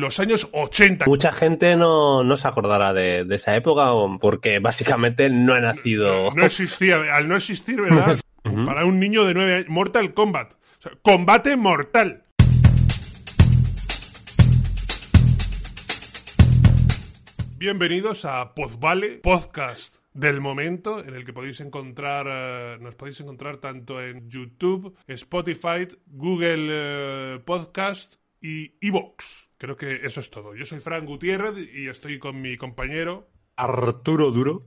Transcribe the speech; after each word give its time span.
Los 0.00 0.20
años 0.20 0.48
80. 0.52 1.06
Mucha 1.06 1.32
gente 1.32 1.76
no, 1.76 2.22
no 2.22 2.36
se 2.36 2.46
acordará 2.46 2.92
de, 2.92 3.24
de 3.24 3.34
esa 3.34 3.56
época 3.56 3.90
porque 4.20 4.60
básicamente 4.60 5.28
no 5.28 5.56
he 5.56 5.60
nacido. 5.60 6.30
No 6.36 6.46
existía, 6.46 7.00
al 7.12 7.26
no 7.26 7.34
existir, 7.34 7.80
¿verdad? 7.80 8.16
Para 8.64 8.84
un 8.84 9.00
niño 9.00 9.24
de 9.24 9.34
9 9.34 9.54
años. 9.56 9.68
Mortal 9.68 10.14
Kombat. 10.14 10.52
O 10.54 10.82
sea, 10.82 10.92
combate 11.02 11.56
mortal. 11.56 12.22
Bienvenidos 17.56 18.24
a 18.24 18.54
Pozvale, 18.54 19.18
podcast 19.18 19.96
del 20.14 20.40
momento, 20.40 21.04
en 21.04 21.16
el 21.16 21.24
que 21.24 21.32
podéis 21.32 21.60
encontrar, 21.60 22.26
eh, 22.28 22.78
nos 22.80 22.94
podéis 22.94 23.20
encontrar 23.20 23.56
tanto 23.56 24.00
en 24.00 24.30
YouTube, 24.30 24.96
Spotify, 25.08 25.88
Google 26.06 26.68
eh, 26.70 27.40
Podcast 27.44 28.20
y 28.40 28.74
Evox. 28.80 29.47
Creo 29.58 29.76
que 29.76 30.00
eso 30.06 30.20
es 30.20 30.30
todo. 30.30 30.54
Yo 30.54 30.64
soy 30.64 30.78
Fran 30.80 31.04
Gutiérrez 31.04 31.54
y 31.74 31.88
estoy 31.88 32.18
con 32.18 32.40
mi 32.40 32.56
compañero 32.56 33.28
Arturo 33.56 34.30
Duro. 34.30 34.62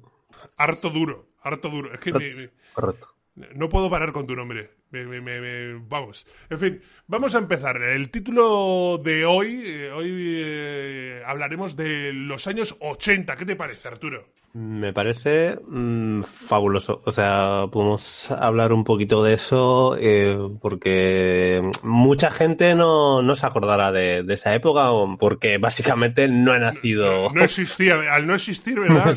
Harto 0.57 0.89
Duro. 0.89 1.29
Harto 1.41 1.69
Duro. 1.69 1.93
Es 1.93 1.99
que 1.99 2.11
me- 2.13 2.33
me- 2.35 2.49
Correcto. 2.73 3.07
no 3.55 3.69
puedo 3.69 3.89
parar 3.89 4.11
con 4.11 4.27
tu 4.27 4.35
nombre. 4.35 4.71
Me- 4.91 5.05
me- 5.05 5.21
me- 5.21 5.39
me- 5.39 5.79
vamos. 5.88 6.27
En 6.49 6.59
fin, 6.59 6.81
vamos 7.07 7.33
a 7.35 7.38
empezar. 7.39 7.81
El 7.81 8.09
título 8.11 8.99
de 9.03 9.25
hoy, 9.25 9.61
eh, 9.66 9.91
hoy 9.91 10.11
eh, 10.13 11.23
hablaremos 11.25 11.75
de 11.77 12.11
los 12.13 12.45
años 12.47 12.75
80. 12.81 13.38
¿Qué 13.38 13.45
te 13.45 13.55
parece, 13.55 13.88
Arturo? 13.88 14.27
Me 14.53 14.91
parece 14.91 15.57
mm, 15.66 16.23
fabuloso. 16.23 17.02
O 17.05 17.11
sea, 17.13 17.67
podemos 17.71 18.30
hablar 18.31 18.73
un 18.73 18.83
poquito 18.83 19.23
de 19.23 19.33
eso 19.35 19.95
eh, 19.97 20.38
porque 20.61 21.61
mucha 21.83 22.31
gente 22.31 22.75
no, 22.75 23.22
no 23.22 23.35
se 23.35 23.45
acordará 23.45 23.94
de, 23.94 24.23
de 24.23 24.33
esa 24.33 24.53
época 24.53 24.89
porque 25.17 25.57
básicamente 25.57 26.27
no 26.27 26.53
he 26.53 26.59
nacido. 26.59 27.29
No 27.29 27.44
existía, 27.45 27.95
al 28.13 28.27
no 28.27 28.35
existir, 28.35 28.77
¿verdad? 28.81 29.16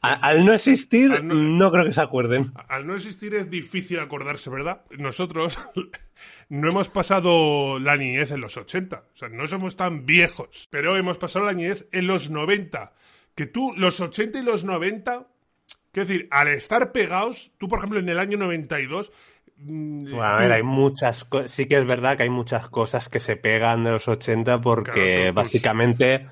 A- 0.00 0.12
Al 0.28 0.44
no 0.44 0.52
existir, 0.52 1.10
Al 1.12 1.26
no- 1.26 1.34
no 1.34 1.72
creo 1.72 1.84
que 1.84 1.92
se 1.92 2.00
acuerden. 2.00 2.44
Al 2.68 2.86
no 2.86 2.94
existir 2.94 3.34
es 3.34 3.50
difícil 3.50 3.98
acordarse, 3.98 4.48
¿verdad? 4.48 4.82
Nosotros 4.96 5.58
no 6.48 6.68
hemos 6.68 6.88
pasado 6.88 7.80
la 7.80 7.96
niñez 7.96 8.30
en 8.30 8.40
los 8.40 8.56
80, 8.56 8.96
o 9.12 9.16
sea, 9.16 9.28
no 9.28 9.48
somos 9.48 9.74
tan 9.76 10.06
viejos, 10.06 10.68
pero 10.70 10.96
hemos 10.96 11.18
pasado 11.18 11.46
la 11.46 11.52
niñez 11.52 11.88
en 11.90 12.06
los 12.06 12.30
90. 12.30 12.92
Que 13.34 13.46
tú, 13.46 13.72
los 13.76 14.00
80 14.00 14.38
y 14.40 14.42
los 14.42 14.64
90, 14.64 15.26
quiero 15.90 16.08
decir, 16.08 16.28
al 16.30 16.48
estar 16.48 16.92
pegados, 16.92 17.52
tú, 17.58 17.68
por 17.68 17.78
ejemplo, 17.78 17.98
en 17.98 18.08
el 18.08 18.18
año 18.18 18.36
92... 18.38 19.12
mm, 19.56 20.04
Bueno, 20.04 20.24
a 20.24 20.36
ver, 20.36 20.52
hay 20.52 20.62
muchas 20.62 21.26
sí 21.46 21.66
que 21.66 21.78
es 21.78 21.86
verdad 21.86 22.16
que 22.16 22.24
hay 22.24 22.30
muchas 22.30 22.68
cosas 22.68 23.08
que 23.08 23.20
se 23.20 23.36
pegan 23.36 23.84
de 23.84 23.90
los 23.92 24.08
80 24.08 24.60
porque 24.60 24.92
Claro, 24.92 25.34
básicamente 25.34 26.26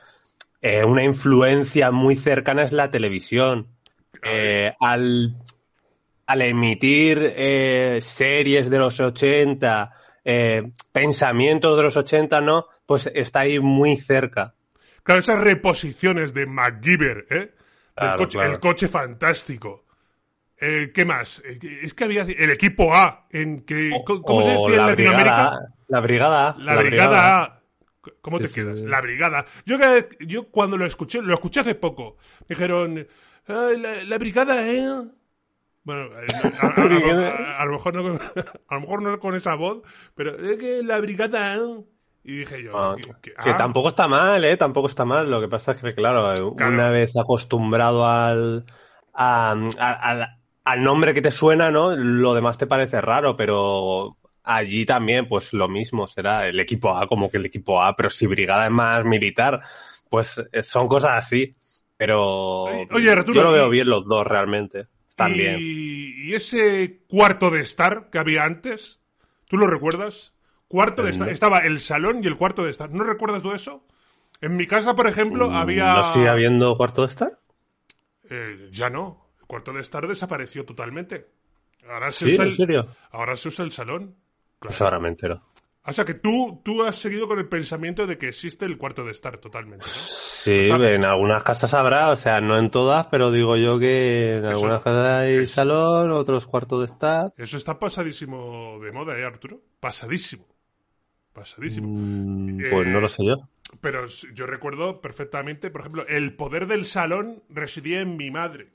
eh, 0.61 0.85
una 0.85 1.05
influencia 1.05 1.91
muy 1.91 2.17
cercana 2.17 2.63
es 2.63 2.73
la 2.73 2.91
televisión. 2.91 3.69
Eh, 4.23 4.75
al, 4.81 5.37
al 6.27 6.43
emitir 6.43 7.33
eh, 7.35 7.99
series 8.03 8.69
de 8.69 8.79
los 8.79 9.01
80, 9.01 9.93
eh, 10.25 10.71
pensamientos 10.93 11.77
de 11.77 11.83
los 11.83 11.97
80, 11.97 12.41
¿no? 12.43 12.67
Pues 12.85 13.11
está 13.15 13.41
ahí 13.41 13.59
muy 13.59 13.97
cerca. 13.97 14.55
Claro, 15.11 15.21
esas 15.23 15.41
reposiciones 15.41 16.35
de 16.35 16.47
MacGyver, 16.47 17.27
¿eh? 17.31 17.37
Del 17.37 17.53
Claro, 17.95 18.19
coche, 18.19 18.39
claro. 18.39 18.53
El 18.55 18.61
coche 18.61 18.89
fantástico. 18.89 19.85
Eh, 20.59 20.93
¿Qué 20.95 21.05
más? 21.05 21.43
Eh, 21.45 21.59
Es 21.83 21.95
que 21.95 22.05
había 22.05 22.23
el 22.23 22.51
equipo 22.51 22.95
A, 22.95 23.27
en 23.31 23.63
que, 23.63 23.91
¿cómo 24.05 24.43
se 24.43 24.51
decía 24.51 24.67
en 24.69 24.77
la 24.77 24.87
Latinoamérica? 24.87 25.49
A, 25.49 25.59
La 25.89 26.01
brigada 26.01 26.51
A, 26.51 26.59
La, 26.59 26.77
brigada 26.77 27.43
A. 27.43 27.61
¿Cómo 28.23 28.39
te 28.39 28.49
Sí, 28.49 28.55
quedas? 28.55 28.79
sí. 28.79 28.85
La 28.87 29.01
brigada. 29.01 29.47
Yo, 29.67 29.77
yo 30.21 30.49
cuando 30.51 30.77
lo 30.79 30.87
escuché, 30.87 31.21
lo 31.23 31.35
escuché 31.35 31.61
hace 31.61 31.75
poco. 31.75 32.17
Me 32.49 32.55
dijeron, 32.55 33.07
"Ay, 33.47 33.79
la, 33.81 34.05
la 34.05 34.19
brigada, 34.19 34.67
¿eh? 34.67 34.87
Bueno, 35.83 36.11
a, 36.15 36.19
a- 36.19 36.69
a- 36.69 36.77
a- 37.59 37.63
a 37.63 37.65
lo 37.67 37.73
mejor 37.73 37.95
no, 37.95 38.03
con- 38.03 38.21
a 38.69 38.75
lo 38.75 38.81
mejor 38.81 39.03
no 39.03 39.19
con 39.19 39.35
esa 39.35 39.55
voz, 39.55 39.83
pero 40.15 40.37
es 40.37 40.57
que 40.59 40.83
la 40.85 41.01
brigada, 41.01 41.57
¿eh? 41.57 41.85
Y 42.23 42.37
dije 42.39 42.63
yo, 42.63 42.77
Ah, 42.77 42.97
que, 42.97 43.03
que- 43.23 43.33
que 43.33 43.51
ah, 43.51 43.57
tampoco 43.57 43.89
está 43.89 44.07
mal, 44.07 44.45
¿eh? 44.45 44.57
Tampoco 44.57 44.89
está 44.89 45.05
mal. 45.05 45.31
Lo 45.31 45.41
que 45.41 45.49
pasa 45.49 45.73
es 45.73 45.79
que, 45.79 45.93
claro, 45.95 46.55
Claro. 46.57 46.73
una 46.73 46.91
vez 46.91 47.17
acostumbrado 47.17 48.07
al, 48.07 48.65
a- 49.15 49.57
a- 49.79 49.93
al, 49.93 50.27
al 50.65 50.83
nombre 50.85 51.15
que 51.15 51.23
te 51.23 51.31
suena, 51.31 51.71
¿no? 51.71 51.97
Lo 51.97 52.35
demás 52.35 52.59
te 52.59 52.67
parece 52.67 53.01
raro, 53.01 53.37
pero 53.37 54.19
allí 54.45 54.85
también, 54.85 55.29
pues 55.29 55.53
lo 55.55 55.69
mismo, 55.69 56.09
será 56.09 56.47
el 56.47 56.61
equipo 56.61 56.95
A 56.97 57.07
como 57.07 57.31
que 57.31 57.39
el 57.39 57.47
equipo 57.47 57.83
A, 57.83 57.97
pero 57.97 58.11
si 58.11 58.27
Brigada 58.27 58.67
es 58.67 58.73
más 58.73 59.05
militar, 59.05 59.61
pues 60.11 60.43
eh, 60.53 60.63
son 60.63 60.89
cosas 60.89 61.13
así. 61.25 61.57
Pero 61.97 62.63
Oye, 62.65 63.11
Arturo, 63.11 63.35
yo 63.35 63.43
lo 63.43 63.53
veo 63.53 63.69
bien 63.69 63.89
los 63.89 64.05
dos 64.07 64.27
realmente. 64.27 64.87
También. 65.17 65.57
Y 65.61 66.33
ese 66.35 67.03
cuarto 67.09 67.51
de 67.51 67.61
estar 67.61 68.09
que 68.11 68.19
había 68.19 68.45
antes, 68.45 69.01
¿tú 69.47 69.57
lo 69.59 69.67
recuerdas? 69.67 70.33
Cuarto 70.71 71.03
de 71.03 71.11
estar. 71.11 71.29
Estaba 71.29 71.59
el 71.59 71.81
salón 71.81 72.23
y 72.23 72.29
el 72.29 72.37
cuarto 72.37 72.63
de 72.65 72.71
estar. 72.71 72.91
¿No 72.93 73.03
recuerdas 73.03 73.43
tú 73.43 73.51
eso? 73.51 73.85
En 74.41 74.57
mi 74.57 74.69
casa, 74.69 74.95
por 74.95 75.09
ejemplo, 75.09 75.51
Mm, 75.51 75.55
había. 75.55 75.95
¿No 75.95 76.13
sigue 76.13 76.29
habiendo 76.29 76.77
cuarto 76.77 77.03
de 77.05 77.09
estar? 77.13 77.33
Eh, 78.31 78.69
ya 78.71 78.89
no. 78.89 79.27
El 79.41 79.47
cuarto 79.49 79.73
de 79.73 79.81
estar 79.81 80.07
desapareció 80.07 80.65
totalmente. 80.65 81.27
Ahora 81.89 82.13
se 82.13 82.27
Sí, 82.27 82.33
usa 82.35 82.45
en 82.45 82.51
el, 82.51 82.57
serio. 82.57 82.87
ahora 83.11 83.35
se 83.35 83.49
usa 83.49 83.65
el 83.65 83.73
salón. 83.73 84.05
Claro. 84.07 84.17
Pues 84.61 84.81
ahora 84.81 85.01
me 85.01 85.09
entero. 85.09 85.43
O 85.85 85.93
sea 85.93 86.05
que 86.05 86.15
tú, 86.15 86.61
tú 86.65 86.85
has 86.85 86.95
seguido 86.97 87.27
con 87.27 87.39
el 87.41 87.49
pensamiento 87.49 88.07
de 88.07 88.17
que 88.17 88.29
existe 88.29 88.65
el 88.65 88.79
cuarto 88.79 89.05
de 89.05 89.11
estar 89.11 89.39
totalmente. 89.39 89.85
¿no? 89.87 89.93
Sí, 89.93 90.69
en 90.71 91.05
algunas 91.05 91.43
casas 91.43 91.75
habrá, 91.75 92.11
o 92.11 92.17
sea, 92.17 92.41
no 92.41 92.59
en 92.59 92.71
todas, 92.71 93.09
pero 93.09 93.33
digo 93.33 93.57
yo 93.57 93.79
que 93.79 94.37
en 94.37 94.45
Eso- 94.45 94.49
algunas 94.51 94.83
casas 94.83 95.07
hay 95.23 95.35
eso- 95.39 95.55
salón, 95.55 96.13
otros 96.13 96.47
cuartos 96.47 96.87
de 96.87 96.93
estar. 96.93 97.33
Eso 97.37 97.57
está 97.57 97.79
pasadísimo 97.79 98.79
de 98.81 98.93
moda, 98.93 99.19
¿eh, 99.19 99.25
Arturo? 99.25 99.61
Pasadísimo. 99.81 100.47
Pasadísimo. 101.33 101.89
Mm, 101.89 102.61
Eh, 102.61 102.69
Pues 102.71 102.87
no 102.89 103.01
lo 103.01 103.09
sé 103.09 103.25
yo. 103.25 103.37
Pero 103.81 104.07
yo 104.35 104.47
recuerdo 104.47 105.01
perfectamente, 105.01 105.71
por 105.71 105.83
ejemplo, 105.83 106.07
el 106.09 106.35
poder 106.35 106.67
del 106.67 106.85
salón 106.85 107.43
residía 107.49 108.01
en 108.01 108.17
mi 108.17 108.31
madre. 108.31 108.69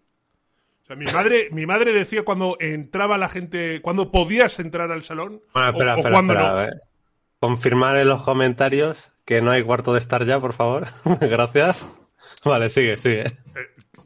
O 0.83 0.85
sea, 0.85 0.95
mi 0.95 1.05
madre, 1.05 1.49
mi 1.51 1.65
madre 1.65 1.91
decía 1.93 2.23
cuando 2.23 2.57
entraba 2.59 3.17
la 3.17 3.27
gente, 3.27 3.81
cuando 3.81 4.11
podías 4.11 4.59
entrar 4.59 4.91
al 4.91 5.03
salón 5.03 5.41
Bueno, 5.53 5.69
espera, 5.69 5.95
o, 5.95 5.97
espera, 5.97 6.13
cuando 6.13 6.33
espera, 6.33 6.49
no. 6.53 6.57
a 6.59 6.63
ver. 6.63 6.73
Confirmar 7.39 7.97
en 7.97 8.07
los 8.07 8.23
comentarios 8.23 9.11
que 9.25 9.41
no 9.41 9.51
hay 9.51 9.63
cuarto 9.63 9.93
de 9.93 9.99
estar 9.99 10.23
ya, 10.25 10.39
por 10.39 10.53
favor. 10.53 10.85
Gracias. 11.21 11.85
Vale, 12.45 12.69
sigue, 12.69 12.97
sigue. 12.97 13.25
Eh, 13.25 13.33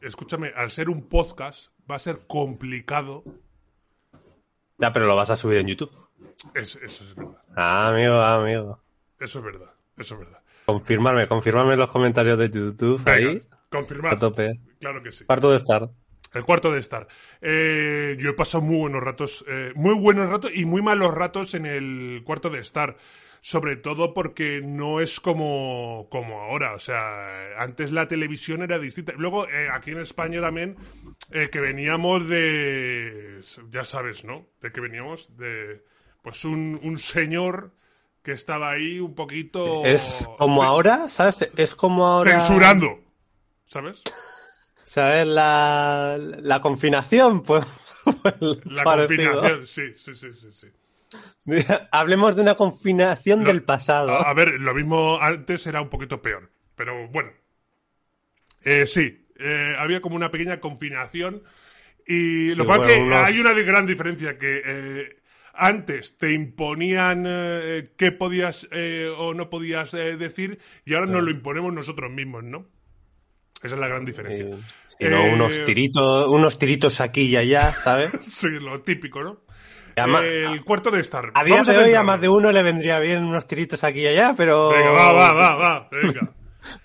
escúchame, 0.01 0.51
al 0.55 0.71
ser 0.71 0.89
un 0.89 1.07
podcast 1.07 1.71
va 1.89 1.95
a 1.95 1.99
ser 1.99 2.21
complicado. 2.27 3.23
Ya, 4.77 4.91
pero 4.93 5.05
lo 5.05 5.15
vas 5.15 5.29
a 5.29 5.35
subir 5.35 5.57
en 5.59 5.67
YouTube. 5.67 5.91
Es- 6.53 6.75
eso 6.77 7.03
es 7.03 7.15
verdad. 7.15 7.41
Ah, 7.55 7.89
amigo, 7.89 8.13
ah, 8.15 8.35
amigo. 8.35 8.79
Eso 9.19 9.39
es 9.39 9.45
verdad. 9.45 9.69
Eso 9.97 10.13
es 10.15 10.19
verdad. 10.21 10.39
Confirmarme, 10.65 11.27
confirmarme 11.27 11.73
en 11.73 11.79
los 11.79 11.89
comentarios 11.91 12.37
de 12.37 12.49
YouTube 12.49 13.03
Venga, 13.03 13.29
ahí. 13.31 13.41
confirmad. 13.69 14.13
A 14.13 14.17
tope. 14.19 14.59
Claro 14.79 15.01
que 15.03 15.11
sí. 15.11 15.25
Cuarto 15.25 15.51
de 15.51 15.57
estar. 15.57 15.89
El 16.33 16.43
cuarto 16.43 16.71
de 16.71 16.79
estar. 16.79 17.07
Eh, 17.41 18.15
yo 18.19 18.29
he 18.29 18.33
pasado 18.33 18.63
muy 18.63 18.77
buenos 18.77 19.01
ratos, 19.01 19.43
eh, 19.47 19.71
muy 19.75 19.95
buenos 19.95 20.29
ratos 20.29 20.51
y 20.53 20.65
muy 20.65 20.81
malos 20.83 21.13
ratos 21.13 21.55
en 21.55 21.65
el 21.65 22.21
cuarto 22.23 22.49
de 22.51 22.59
estar. 22.59 22.97
Sobre 23.41 23.77
todo 23.77 24.13
porque 24.13 24.61
no 24.61 24.99
es 24.99 25.19
como, 25.19 26.07
como 26.11 26.41
ahora. 26.41 26.75
O 26.75 26.79
sea, 26.79 27.57
antes 27.57 27.91
la 27.91 28.07
televisión 28.07 28.61
era 28.61 28.77
distinta. 28.77 29.13
Luego, 29.17 29.47
eh, 29.47 29.69
aquí 29.71 29.91
en 29.91 29.99
España 29.99 30.39
también, 30.41 30.75
que 31.31 31.59
veníamos 31.59 32.27
de. 32.27 33.39
Ya 33.69 33.83
sabes, 33.85 34.23
¿no? 34.25 34.45
De 34.61 34.71
que 34.71 34.81
veníamos 34.81 35.35
de. 35.37 35.83
Pues 36.21 36.43
un, 36.45 36.79
un 36.83 36.99
señor 36.99 37.73
que 38.23 38.31
estaba 38.33 38.71
ahí 38.71 38.99
un 38.99 39.15
poquito. 39.15 39.85
Es 39.85 40.27
como 40.37 40.63
ahora, 40.63 41.09
¿sabes? 41.09 41.49
Es 41.55 41.75
como 41.75 42.05
ahora. 42.05 42.39
Censurando. 42.39 42.99
¿Sabes? 43.67 44.03
¿Sabes? 44.83 45.27
La, 45.27 46.17
la 46.19 46.61
confinación, 46.61 47.43
pues. 47.43 47.65
pues 48.21 48.35
La 48.65 48.83
parecido. 48.83 49.31
confinación, 49.31 49.65
sí, 49.65 49.93
sí, 49.95 50.15
sí, 50.15 50.33
sí, 50.33 50.51
sí. 50.51 50.67
Hablemos 51.91 52.35
de 52.35 52.41
una 52.41 52.55
confinación 52.55 53.43
del 53.43 53.63
pasado. 53.63 54.11
A, 54.11 54.33
ver, 54.33 54.59
lo 54.59 54.73
mismo 54.73 55.19
antes 55.19 55.65
era 55.67 55.81
un 55.81 55.89
poquito 55.89 56.21
peor. 56.21 56.51
Pero 56.75 57.07
bueno. 57.09 57.31
Eh, 58.63 58.85
sí, 58.85 59.27
eh, 59.39 59.75
había 59.77 60.01
como 60.01 60.15
una 60.15 60.31
pequeña 60.31 60.59
confinación. 60.59 61.43
Y 62.05 62.55
lo 62.55 62.63
que 62.63 62.67
pasa 62.67 62.81
es 62.91 62.97
que 62.97 63.13
hay 63.13 63.39
una 63.39 63.53
gran 63.53 63.85
diferencia 63.85 64.37
que 64.37 64.61
eh, 64.65 65.18
antes 65.59 66.17
te 66.17 66.31
imponían 66.31 67.25
eh, 67.27 67.91
qué 67.97 68.11
podías 68.11 68.67
eh, 68.71 69.11
o 69.15 69.33
no 69.33 69.49
podías 69.49 69.93
eh, 69.93 70.17
decir 70.17 70.59
y 70.85 70.93
ahora 70.93 71.07
nos 71.07 71.23
lo 71.23 71.31
imponemos 71.31 71.73
nosotros 71.73 72.09
mismos, 72.11 72.43
¿no? 72.43 72.65
Esa 73.61 73.75
es 73.75 73.81
la 73.81 73.89
gran 73.89 74.05
diferencia. 74.05 74.57
unos 75.33 75.63
tiritos, 75.65 76.27
unos 76.27 76.57
tiritos 76.57 77.01
aquí 77.01 77.23
y 77.23 77.35
allá, 77.35 77.71
¿sabes? 77.73 78.11
sí, 78.21 78.47
lo 78.59 78.81
típico, 78.81 79.21
¿no? 79.21 79.41
el 79.95 80.63
cuarto 80.63 80.91
de 80.91 81.01
estar. 81.01 81.29
A 81.33 81.43
día 81.43 81.61
de 81.61 81.77
hoy 81.77 81.93
a 81.93 82.03
más 82.03 82.21
de 82.21 82.29
uno 82.29 82.53
le 82.53 82.63
vendría 82.63 82.99
bien 82.99 83.25
unos 83.25 83.45
tiritos 83.47 83.83
aquí 83.83 83.99
y 83.99 84.07
allá, 84.07 84.33
pero... 84.37 84.69
Venga, 84.69 84.91
va, 84.91 85.11
va, 85.11 85.33
va, 85.33 85.55
va, 85.55 85.89
venga. 85.91 86.21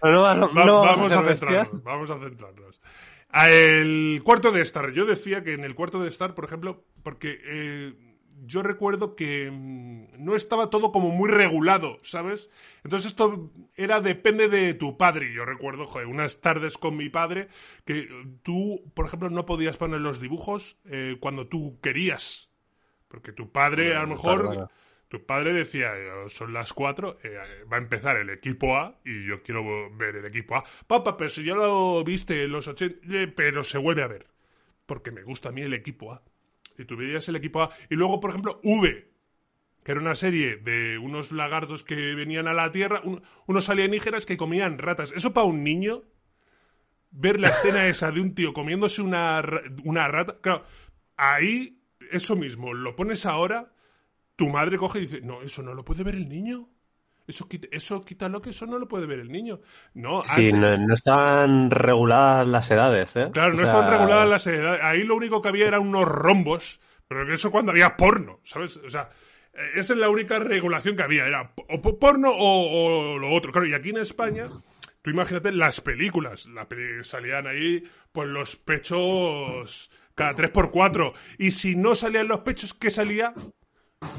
vamos, 0.03 1.13
a, 1.13 1.23
centrarnos, 1.23 1.85
vamos 1.85 2.11
a 2.11 2.19
centrarnos. 2.19 2.81
El 3.33 4.21
cuarto 4.25 4.51
de 4.51 4.63
estar. 4.63 4.91
Yo 4.91 5.07
decía 5.07 5.45
que 5.45 5.53
en 5.53 5.63
el 5.63 5.77
cuarto 5.77 6.03
de 6.03 6.09
estar, 6.09 6.35
por 6.35 6.45
ejemplo, 6.45 6.85
porque 7.05 7.39
yo 8.43 8.63
recuerdo 8.63 9.17
que 9.17 9.51
mm, 9.51 10.25
no 10.25 10.35
estaba 10.35 10.71
todo 10.71 10.93
como 10.93 11.11
muy 11.11 11.31
regulado, 11.31 11.99
¿sabes? 12.03 12.51
Entonces 12.83 13.09
esto 13.09 13.51
era 13.77 14.01
depende 14.01 14.49
de 14.49 14.75
tu 14.75 14.97
padre. 14.97 15.33
Yo 15.33 15.45
recuerdo, 15.45 15.87
joder, 15.87 16.07
unas 16.07 16.41
tardes 16.41 16.79
con 16.79 16.97
mi 16.97 17.09
padre 17.09 17.49
que 17.85 18.09
tú, 18.43 18.83
por 18.95 19.07
ejemplo, 19.07 19.31
no 19.31 19.47
podías 19.47 19.77
poner 19.77 20.01
los 20.01 20.21
dibujos 20.21 20.79
eh, 20.87 21.17
cuando 21.21 21.49
tú 21.49 21.79
querías. 21.81 22.51
Porque 23.09 23.33
tu 23.33 23.53
padre, 23.53 23.95
a 23.95 24.03
lo 24.03 24.09
mejor, 24.09 24.69
tu 25.09 25.25
padre 25.25 25.53
decía, 25.53 25.97
eh, 25.97 26.29
son 26.29 26.53
las 26.53 26.73
cuatro, 26.73 27.19
eh, 27.23 27.39
va 27.73 27.77
a 27.77 27.81
empezar 27.81 28.17
el 28.17 28.31
equipo 28.31 28.77
A 28.77 28.99
y 29.05 29.27
yo 29.27 29.43
quiero 29.43 29.95
ver 29.97 30.17
el 30.17 30.27
equipo 30.27 30.57
A. 30.57 30.65
Papá, 30.87 31.17
pero 31.17 31.31
si 31.31 31.45
ya 31.45 31.55
lo 31.55 32.03
viste 32.03 32.43
en 32.43 32.53
los 32.53 32.67
80, 32.67 33.35
pero 33.37 33.63
se 33.63 33.79
vuelve 33.79 34.03
a 34.03 34.09
ver. 34.09 34.27
Porque 34.87 35.13
me 35.13 35.23
gusta 35.23 35.49
a 35.49 35.53
mí 35.53 35.63
el 35.63 35.73
equipo 35.73 36.13
A 36.13 36.23
y 36.79 36.85
tú 36.85 36.97
veías 36.97 37.29
el 37.29 37.37
equipo 37.37 37.63
A. 37.63 37.71
Y 37.91 37.95
luego, 37.95 38.21
por 38.21 38.31
ejemplo, 38.31 38.61
V, 38.63 39.09
que 39.83 39.93
era 39.93 40.01
una 40.01 40.15
serie 40.15 40.57
de 40.57 40.99
unos 40.99 41.31
lagartos 41.33 41.85
que 41.85 42.15
venían 42.15 42.49
a 42.49 42.55
la 42.55 42.71
Tierra, 42.71 43.03
unos 43.47 43.69
alienígenas 43.69 44.27
que 44.27 44.37
comían 44.37 44.79
ratas. 44.79 45.13
Eso 45.13 45.33
para 45.33 45.47
un 45.47 45.63
niño, 45.63 46.03
ver 47.11 47.39
la 47.39 47.49
escena 47.49 47.87
esa 47.87 48.11
de 48.11 48.21
un 48.21 48.35
tío 48.35 48.53
comiéndose 48.53 49.03
una, 49.03 49.43
una 49.85 50.09
rata, 50.09 50.39
claro, 50.41 50.65
ahí, 51.17 51.81
eso 52.11 52.35
mismo, 52.37 52.75
lo 52.75 52.97
pones 52.97 53.27
ahora, 53.27 53.73
tu 54.37 54.49
madre 54.49 54.79
coge 54.79 54.99
y 54.99 55.03
dice, 55.03 55.21
no, 55.21 55.43
eso 55.43 55.63
no 55.63 55.75
lo 55.75 55.85
puede 55.85 56.03
ver 56.03 56.15
el 56.15 56.29
niño. 56.29 56.69
Eso, 57.27 57.49
eso 57.71 58.05
quítalo 58.05 58.43
que 58.43 58.51
eso 58.51 58.67
no 58.67 58.79
lo 58.79 58.87
puede 58.87 59.07
ver 59.07 59.21
el 59.21 59.33
niño. 59.33 59.61
No, 59.95 60.23
sí, 60.25 60.53
no, 60.53 60.93
están 60.93 61.71
reguladas 61.71 62.47
las 62.47 62.71
edades, 62.71 63.17
¿eh? 63.17 63.31
Claro, 63.33 63.55
no 63.55 63.63
están 63.63 63.91
reguladas 63.91 64.29
las 64.29 64.47
edades. 64.47 64.83
Ahí 64.83 65.05
lo 65.05 65.17
único 65.17 65.41
que 65.41 65.49
había 65.49 65.69
eran 65.69 65.81
unos 65.81 66.07
rombos, 66.07 66.81
pero 67.09 67.33
eso 67.33 67.51
cuando 67.51 67.73
había 67.73 67.97
porno, 67.97 68.41
¿sabes? 68.45 68.77
O 68.77 68.91
sea, 68.91 69.09
eh, 69.55 69.71
esa 69.77 69.95
es 69.95 69.99
la 69.99 70.11
única 70.11 70.39
regulación 70.39 70.97
que 70.97 71.03
había, 71.03 71.27
era 71.27 71.53
o 71.57 71.99
porno 71.99 72.31
o, 72.31 73.19
lo 73.19 73.33
otro. 73.33 73.53
Claro, 73.53 73.67
y 73.67 73.75
aquí 73.75 73.91
en 73.91 73.99
España, 73.99 74.49
tú 75.01 75.11
imagínate 75.11 75.53
las 75.53 75.81
películas, 75.81 76.47
la 76.47 76.67
salían 77.05 77.47
ahí, 77.47 77.85
pues 78.13 78.29
los 78.29 78.57
pechos 78.57 79.91
cada 80.15 80.35
3 80.35 80.51
por 80.51 80.71
4 80.71 81.13
Y 81.39 81.51
si 81.51 81.75
no 81.75 81.95
salían 81.95 82.29
los 82.29 82.41
pechos, 82.41 82.75
¿qué 82.75 82.91
salía? 82.91 83.33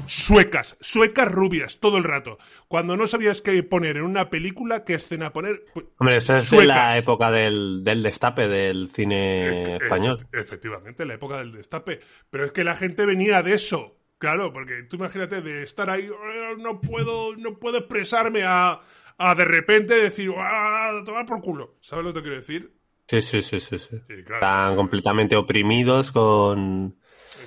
Suecas, 0.06 0.76
suecas 0.80 1.30
rubias, 1.30 1.78
todo 1.78 1.98
el 1.98 2.04
rato. 2.04 2.38
Cuando 2.68 2.96
no 2.96 3.06
sabías 3.06 3.42
qué 3.42 3.62
poner 3.62 3.96
en 3.96 4.04
una 4.04 4.30
película, 4.30 4.84
qué 4.84 4.94
escena 4.94 5.32
poner. 5.32 5.64
Pues, 5.72 5.86
Hombre, 5.98 6.16
eso 6.16 6.36
es 6.36 6.50
de 6.50 6.64
la 6.64 6.96
época 6.96 7.30
del, 7.30 7.82
destape 7.84 8.48
del 8.48 8.90
cine 8.90 9.76
español. 9.76 10.18
efectivamente, 10.32 11.06
la 11.06 11.14
época 11.14 11.38
del 11.38 11.52
destape. 11.52 12.00
Pero 12.30 12.46
es 12.46 12.52
que 12.52 12.64
la 12.64 12.76
gente 12.76 13.06
venía 13.06 13.42
de 13.42 13.54
eso. 13.54 13.96
Claro, 14.18 14.52
porque 14.52 14.84
tú 14.84 14.96
imagínate 14.96 15.42
de 15.42 15.62
estar 15.62 15.90
ahí, 15.90 16.08
oh, 16.08 16.56
no 16.56 16.80
puedo, 16.80 17.36
no 17.36 17.58
puedo 17.58 17.78
expresarme 17.78 18.44
a, 18.44 18.80
a 19.18 19.34
de 19.34 19.44
repente 19.44 19.94
decir, 19.94 20.30
¡ah, 20.38 21.02
tomar 21.04 21.26
por 21.26 21.42
culo! 21.42 21.76
¿Sabes 21.80 22.04
lo 22.04 22.12
que 22.12 22.20
te 22.20 22.22
quiero 22.22 22.36
decir? 22.36 22.72
Sí, 23.08 23.20
sí, 23.20 23.42
sí, 23.42 23.60
sí. 23.60 23.78
sí. 23.78 23.96
Están 24.08 24.74
completamente 24.74 25.36
oprimidos 25.36 26.10
con 26.12 26.96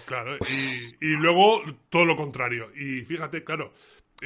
Claro, 0.10 0.38
y, 1.00 1.06
luego 1.06 1.62
todo 1.90 2.04
lo 2.04 2.18
contrario. 2.18 2.72
Y 2.76 3.06
fíjate, 3.06 3.44
claro, 3.44 3.74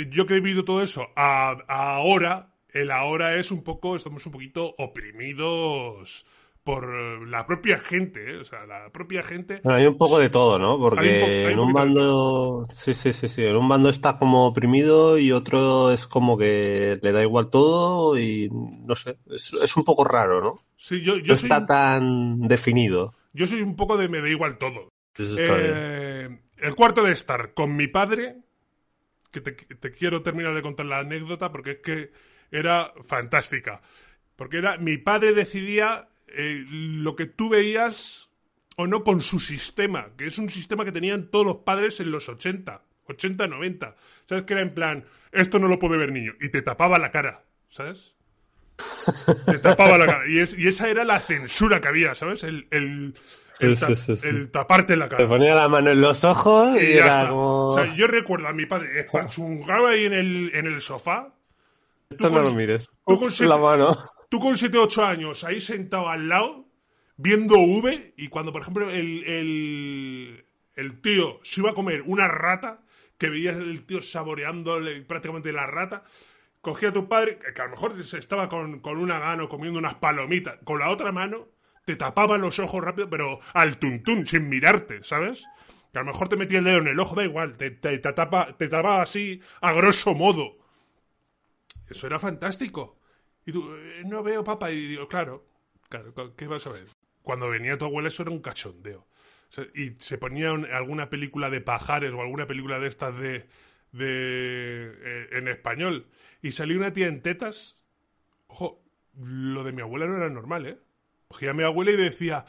yo 0.09 0.25
que 0.25 0.35
he 0.35 0.39
vivido 0.39 0.63
todo 0.63 0.81
eso, 0.81 1.09
ahora, 1.13 2.53
el 2.69 2.89
ahora 2.89 3.35
es 3.35 3.51
un 3.51 3.65
poco, 3.65 3.97
estamos 3.97 4.25
un 4.25 4.31
poquito 4.31 4.73
oprimidos 4.77 6.25
por 6.63 7.27
la 7.27 7.45
propia 7.45 7.79
gente, 7.79 8.31
¿eh? 8.31 8.37
o 8.37 8.45
sea, 8.45 8.65
la 8.65 8.89
propia 8.93 9.23
gente. 9.23 9.59
hay 9.65 9.85
un 9.85 9.97
poco 9.97 10.19
de 10.19 10.29
todo, 10.29 10.57
¿no? 10.57 10.79
Porque 10.79 11.51
en 11.51 11.59
un 11.59 11.73
bando, 11.73 12.65
sí, 12.71 12.93
sí, 12.93 13.11
sí, 13.11 13.27
sí, 13.27 13.43
en 13.43 13.57
un 13.57 13.67
bando 13.67 13.89
está 13.89 14.17
como 14.17 14.47
oprimido 14.47 15.17
y 15.17 15.33
otro 15.33 15.91
es 15.91 16.07
como 16.07 16.37
que 16.37 16.97
le 17.01 17.11
da 17.11 17.21
igual 17.21 17.49
todo 17.49 18.17
y 18.17 18.49
no 18.85 18.95
sé, 18.95 19.17
es, 19.29 19.75
un 19.75 19.83
poco 19.83 20.05
raro, 20.05 20.41
¿no? 20.41 20.55
Sí, 20.77 21.01
yo, 21.01 21.17
yo 21.17 21.27
no 21.27 21.33
está 21.33 21.65
tan 21.65 22.39
definido. 22.47 23.13
Yo 23.33 23.47
soy 23.47 23.61
un 23.61 23.75
poco 23.75 23.97
de 23.97 24.07
me 24.07 24.21
da 24.21 24.29
igual 24.29 24.57
todo. 24.57 24.92
Eh, 25.17 26.39
el 26.57 26.75
cuarto 26.75 27.03
de 27.03 27.11
estar 27.11 27.53
con 27.53 27.75
mi 27.75 27.87
padre, 27.87 28.37
que 29.31 29.41
te, 29.41 29.91
quiero 29.91 30.21
terminar 30.21 30.53
de 30.53 30.61
contar 30.61 30.85
la 30.85 30.99
anécdota 30.99 31.51
porque 31.51 31.71
es 31.71 31.77
que 31.79 32.11
era 32.51 32.93
fantástica. 33.03 33.81
Porque 34.35 34.57
era 34.57 34.77
mi 34.77 34.97
padre 34.97 35.33
decidía 35.33 36.07
eh, 36.27 36.63
lo 36.67 37.15
que 37.15 37.25
tú 37.25 37.49
veías 37.49 38.29
o 38.77 38.87
no 38.87 39.03
con 39.03 39.21
su 39.21 39.39
sistema, 39.39 40.11
que 40.17 40.25
es 40.27 40.37
un 40.37 40.49
sistema 40.49 40.85
que 40.85 40.91
tenían 40.91 41.29
todos 41.29 41.45
los 41.45 41.57
padres 41.57 41.99
en 41.99 42.11
los 42.11 42.29
80, 42.29 42.81
80, 43.05 43.47
90. 43.47 43.95
¿Sabes? 44.27 44.43
Que 44.43 44.53
era 44.53 44.61
en 44.61 44.73
plan, 44.73 45.05
esto 45.31 45.59
no 45.59 45.67
lo 45.67 45.79
puede 45.79 45.97
ver 45.97 46.11
niño. 46.11 46.33
Y 46.39 46.49
te 46.49 46.61
tapaba 46.61 46.97
la 46.97 47.11
cara, 47.11 47.43
¿sabes? 47.69 48.15
Te 49.45 49.57
tapaba 49.59 49.97
la 49.97 50.05
cara. 50.05 50.23
Y, 50.27 50.39
esa 50.39 50.89
era 50.89 51.03
la 51.03 51.19
censura 51.19 51.81
que 51.81 51.87
había, 51.87 52.15
¿sabes? 52.15 52.43
el, 52.43 52.67
el, 53.59 54.49
taparte 54.51 54.95
la 54.95 55.09
cara. 55.09 55.23
Te 55.23 55.27
ponía 55.27 55.55
la 55.55 55.67
mano 55.67 55.91
en 55.91 56.01
los 56.01 56.23
ojos 56.23 56.81
y, 56.81 56.93
era 56.93 57.27
como... 57.29 57.69
O 57.69 57.73
sea, 57.75 57.93
yo 57.95 58.07
recuerdo 58.07 58.47
a 58.47 58.53
mi 58.53 58.65
padre 58.65 58.99
espachungaba 58.99 59.91
ahí 59.91 60.05
en 60.05 60.13
el, 60.13 60.51
en 60.53 60.67
el 60.67 60.81
sofá. 60.81 61.33
Esto 62.09 62.29
no 62.29 62.41
lo 62.41 62.51
mires. 62.51 62.89
Tú 63.05 63.19
con, 63.19 63.31
siete, 63.31 63.49
la 63.49 63.57
mano. 63.57 63.97
tú 64.29 64.39
con 64.39 64.57
7, 64.57 64.77
8 64.77 65.05
años 65.05 65.43
ahí 65.43 65.59
sentado 65.59 66.09
al 66.09 66.29
lado, 66.29 66.67
viendo 67.17 67.55
V, 67.57 68.13
y 68.17 68.27
cuando, 68.27 68.51
por 68.51 68.61
ejemplo, 68.61 68.89
el, 68.89 69.23
el, 69.23 70.45
el 70.75 71.01
tío 71.01 71.39
se 71.43 71.61
iba 71.61 71.71
a 71.71 71.73
comer 71.73 72.03
una 72.05 72.27
rata, 72.27 72.81
que 73.17 73.29
veías 73.29 73.57
el 73.57 73.85
tío 73.85 74.01
saboreando 74.01 74.79
prácticamente 75.07 75.51
la 75.51 75.65
rata, 75.65 76.03
cogía 76.63 76.89
a 76.89 76.93
tu 76.93 77.09
padre, 77.09 77.37
que 77.37 77.61
a 77.61 77.65
lo 77.65 77.71
mejor 77.71 77.99
estaba 77.99 78.47
con, 78.47 78.79
con 78.79 78.97
una 78.97 79.19
mano 79.19 79.49
comiendo 79.49 79.79
unas 79.79 79.95
palomitas, 79.95 80.57
con 80.63 80.79
la 80.79 80.89
otra 80.89 81.11
mano 81.11 81.49
te 81.83 81.97
tapaba 81.97 82.37
los 82.37 82.57
ojos 82.57 82.81
rápido, 82.81 83.09
pero 83.09 83.41
al 83.53 83.77
tuntún, 83.77 84.25
sin 84.25 84.47
mirarte, 84.47 85.03
¿sabes? 85.03 85.43
Que 85.91 85.99
a 85.99 86.03
lo 86.03 86.07
mejor 86.07 86.29
te 86.29 86.37
metía 86.37 86.59
el 86.59 86.65
dedo 86.65 86.77
en 86.77 86.87
el 86.87 86.99
ojo, 87.01 87.15
da 87.15 87.25
igual, 87.25 87.57
te, 87.57 87.69
te, 87.69 87.99
te, 87.99 88.13
tapa, 88.13 88.55
te 88.55 88.69
tapaba 88.69 89.01
así, 89.01 89.41
a 89.59 89.73
grosso 89.73 90.13
modo. 90.13 90.55
Eso 91.89 92.07
era 92.07 92.17
fantástico. 92.17 92.97
Y 93.45 93.51
tú, 93.51 93.75
eh, 93.75 94.03
no 94.05 94.23
veo 94.23 94.45
papá, 94.45 94.71
y 94.71 94.87
digo, 94.87 95.09
claro, 95.09 95.45
claro, 95.89 96.13
¿qué 96.37 96.47
vas 96.47 96.65
a 96.65 96.71
ver? 96.71 96.85
Cuando 97.23 97.49
venía 97.49 97.77
tu 97.77 97.83
abuela 97.83 98.07
eso 98.07 98.23
era 98.23 98.31
un 98.31 98.39
cachondeo. 98.39 99.05
y 99.75 99.95
se 99.99 100.17
ponía 100.17 100.51
alguna 100.51 101.09
película 101.09 101.49
de 101.49 101.59
pajares 101.59 102.13
o 102.13 102.21
alguna 102.21 102.47
película 102.47 102.79
de 102.79 102.87
estas 102.87 103.19
de, 103.19 103.49
de 103.93 104.91
eh, 104.91 105.27
en 105.31 105.47
español 105.47 106.07
y 106.41 106.51
salió 106.51 106.77
una 106.77 106.91
tía 106.91 107.07
en 107.07 107.21
tetas. 107.21 107.77
Ojo, 108.47 108.83
lo 109.17 109.63
de 109.63 109.71
mi 109.71 109.81
abuela 109.81 110.07
no 110.07 110.17
era 110.17 110.29
normal, 110.29 110.67
¿eh? 110.67 110.77
Cogía 111.29 111.51
a 111.51 111.53
mi 111.53 111.63
abuela 111.63 111.91
y 111.91 111.97
decía, 111.97 112.45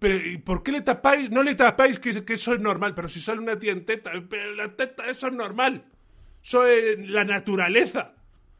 pero 0.00 0.18
¿por 0.44 0.62
qué 0.62 0.72
le 0.72 0.80
tapáis? 0.80 1.30
No 1.30 1.42
le 1.42 1.54
tapáis 1.54 1.98
que, 1.98 2.24
que 2.24 2.32
eso 2.32 2.54
es 2.54 2.60
normal, 2.60 2.94
pero 2.94 3.08
si 3.08 3.20
sale 3.20 3.40
una 3.40 3.58
tía 3.58 3.72
en 3.72 3.84
teta, 3.84 4.12
pero 4.28 4.54
la 4.54 4.74
teta, 4.74 5.08
eso 5.10 5.26
es 5.26 5.32
normal. 5.32 5.84
Eso 6.42 6.66
es 6.66 6.98
la 7.10 7.24
naturaleza. 7.24 8.14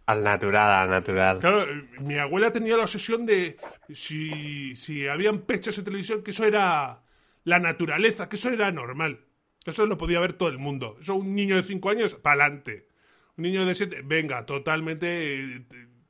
Al 0.07 0.23
natural, 0.23 0.79
al 0.79 0.91
natural. 0.91 1.39
Claro, 1.39 1.67
mi 2.01 2.17
abuela 2.19 2.53
tenía 2.53 2.77
la 2.77 2.85
obsesión 2.85 3.27
de 3.27 3.57
si, 3.93 4.77
si 4.77 5.09
habían 5.09 5.41
pechos 5.41 5.79
en 5.79 5.85
televisión, 5.85 6.23
que 6.23 6.31
eso 6.31 6.45
era 6.45 7.03
la 7.45 7.59
naturaleza, 7.59 8.29
que 8.29 8.37
eso 8.37 8.51
era 8.51 8.71
normal. 8.71 9.26
Eso 9.67 9.87
lo 9.87 9.99
podía 9.99 10.21
ver 10.21 10.33
todo 10.33 10.49
el 10.49 10.59
mundo. 10.59 10.97
Eso 11.01 11.15
un 11.15 11.35
niño 11.35 11.57
de 11.57 11.63
5 11.63 11.91
años, 11.91 12.15
para 12.15 12.45
adelante. 12.45 12.89
Un 13.37 13.43
niño 13.43 13.67
de 13.67 13.75
7, 13.75 14.03
venga, 14.05 14.47
totalmente, 14.47 15.35
eh, 15.35 15.67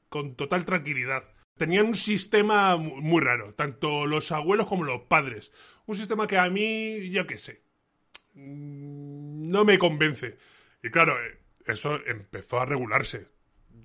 con 0.09 0.37
total 0.37 0.65
tranquilidad 0.65 1.25
tenían 1.57 1.87
un 1.87 1.97
sistema 1.97 2.77
muy 2.77 3.23
raro, 3.23 3.55
tanto 3.55 4.07
los 4.07 4.31
abuelos 4.33 4.67
como 4.67 4.85
los 4.85 5.03
padres. 5.03 5.53
Un 5.87 5.97
sistema 5.97 6.27
que 6.27 6.39
a 6.39 6.49
mí, 6.51 7.11
yo 7.11 7.27
qué 7.27 7.39
sé, 7.39 7.63
mm, 8.35 9.51
no 9.51 9.65
me 9.65 9.79
convence. 9.79 10.37
Y 10.83 10.91
claro, 10.91 11.17
eh, 11.19 11.39
eso 11.67 11.99
empezó 12.07 12.61
a 12.61 12.67
regularse. 12.67 13.29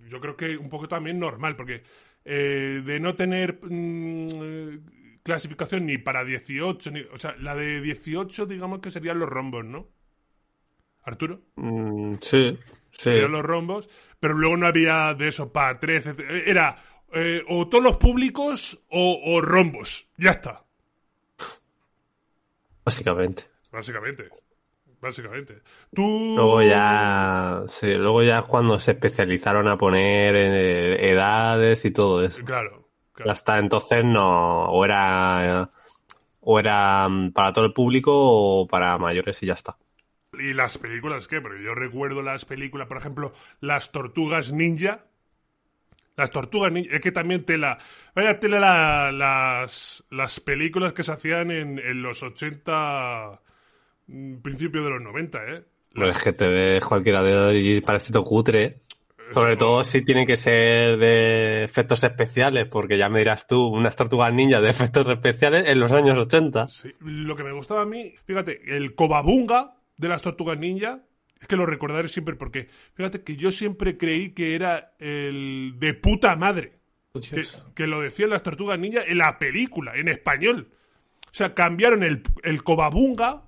Yo 0.08 0.20
creo 0.20 0.36
que 0.36 0.58
un 0.58 0.70
poco 0.70 0.88
también 0.88 1.20
normal, 1.20 1.56
porque 1.56 1.84
eh, 2.26 2.82
de 2.86 3.00
no 3.00 3.16
tener 3.16 3.60
mm, 3.64 4.28
clasificación 5.24 5.86
ni 5.86 5.98
para 5.98 6.24
18, 6.24 6.92
ni, 6.92 7.02
o 7.02 7.18
sea, 7.18 7.36
la 7.38 7.56
de 7.56 7.82
18 7.82 8.46
digamos 8.46 8.80
que 8.80 8.92
serían 8.92 9.20
los 9.20 9.30
rombos, 9.30 9.66
¿no? 9.66 9.88
Arturo. 11.04 11.42
Mm, 11.56 12.14
sí, 12.22 12.58
sí. 12.92 13.00
Serían 13.04 13.32
los 13.32 13.44
rombos, 13.44 13.90
pero 14.20 14.34
luego 14.36 14.58
no 14.58 14.68
había 14.68 15.14
de 15.14 15.30
eso 15.30 15.52
para 15.52 15.80
13. 15.80 16.16
Era 16.46 16.78
eh, 17.14 17.44
o 17.48 17.68
todos 17.68 17.84
los 17.84 17.98
públicos 17.98 18.80
o, 18.90 19.22
o 19.26 19.42
rombos. 19.42 20.08
Ya 20.18 20.32
está. 20.32 20.64
Básicamente. 22.86 23.46
Básicamente. 23.72 24.30
Básicamente. 25.02 25.62
Tú. 25.94 26.36
Luego 26.36 26.62
ya. 26.62 27.64
Sí, 27.68 27.88
luego 27.88 28.24
ya 28.24 28.40
es 28.40 28.46
cuando 28.46 28.80
se 28.80 28.92
especializaron 28.92 29.68
a 29.68 29.78
poner 29.78 30.36
eh, 30.36 31.12
edades 31.12 31.84
y 31.86 31.92
todo 31.92 32.24
eso. 32.24 32.44
Claro. 32.46 32.91
Claro. 33.24 33.32
Hasta 33.32 33.60
entonces 33.60 34.04
no. 34.06 34.66
O 34.66 34.86
era. 34.86 35.70
O 36.42 36.60
era 36.60 37.08
mm, 37.10 37.32
para 37.34 37.54
todo 37.54 37.66
el 37.66 37.74
público 37.74 38.12
o 38.14 38.68
para 38.68 38.98
mayores 38.98 39.42
y 39.44 39.48
ya 39.48 39.54
está. 39.54 39.78
¿Y 40.34 40.54
las 40.54 40.78
películas 40.78 41.28
qué? 41.30 41.40
Porque 41.42 41.64
yo 41.64 41.74
recuerdo 41.74 42.22
las 42.22 42.44
películas, 42.46 42.88
por 42.88 42.98
ejemplo, 42.98 43.34
Las 43.62 43.92
Tortugas 43.92 44.52
Ninja. 44.52 45.06
Las 46.16 46.32
Tortugas 46.32 46.72
Ninja. 46.72 46.96
Es 46.96 47.02
que 47.02 47.12
también 47.12 47.46
tela. 47.46 47.78
Vaya 48.16 48.40
tela 48.40 48.60
la- 48.60 49.12
las, 49.12 50.04
las 50.10 50.40
películas 50.40 50.94
que 50.94 51.04
se 51.04 51.12
hacían 51.12 51.52
en, 51.52 51.80
en 51.80 52.02
los 52.02 52.24
80. 52.24 53.42
mm, 54.08 54.38
Principios 54.42 54.84
de 54.86 54.90
los 54.92 55.02
90, 55.02 55.40
¿eh? 55.48 55.64
Pues 55.94 56.16
es 56.16 56.24
que 56.24 56.34
te 56.34 56.48
ves 56.48 56.86
cualquiera 56.86 57.22
de 57.22 57.32
ellos 57.60 57.78
y 57.78 57.82
parece 57.82 58.14
todo 58.14 58.24
cutre. 58.24 58.80
Sobre 59.34 59.56
todo 59.56 59.84
si 59.84 60.02
tiene 60.04 60.26
que 60.26 60.38
ser 60.38 60.98
de 60.98 61.64
efectos 61.64 62.04
especiales, 62.04 62.68
porque 62.68 62.98
ya 62.98 63.10
me 63.10 63.20
dirás 63.20 63.48
tú, 63.48 63.66
unas 63.66 63.96
tortugas 63.96 64.34
ninja 64.34 64.62
de 64.62 64.70
efectos 64.70 65.08
especiales 65.08 65.68
en 65.68 65.80
los 65.80 65.92
años 65.92 66.18
80. 66.18 66.68
Sí, 66.68 66.94
lo 67.00 67.36
que 67.36 67.44
me 67.44 67.52
gustaba 67.52 67.82
a 67.82 67.86
mí, 67.86 68.14
fíjate, 68.26 68.62
el 68.76 68.96
Cobabunga 68.96 69.76
de 69.98 70.10
las 70.10 70.22
Tortugas 70.22 70.58
Ninja, 70.58 71.04
es 71.40 71.48
que 71.48 71.56
lo 71.56 71.66
recordaré 71.66 72.08
siempre 72.08 72.36
porque, 72.36 72.70
fíjate 72.94 73.24
que 73.24 73.36
yo 73.36 73.52
siempre 73.52 73.98
creí 73.98 74.32
que 74.32 74.56
era 74.56 74.94
el 75.00 75.76
de 75.78 75.94
puta 75.94 76.36
madre. 76.36 76.80
Que, 77.14 77.44
que 77.76 77.88
lo 77.88 78.00
decían 78.02 78.30
las 78.30 78.42
Tortugas 78.44 78.80
Ninja 78.80 79.04
en 79.04 79.18
la 79.18 79.38
película, 79.38 79.96
en 79.96 80.08
español. 80.08 80.70
O 81.26 81.34
sea, 81.34 81.54
cambiaron 81.54 82.04
el, 82.04 82.24
el 82.44 82.64
Cobabunga 82.64 83.44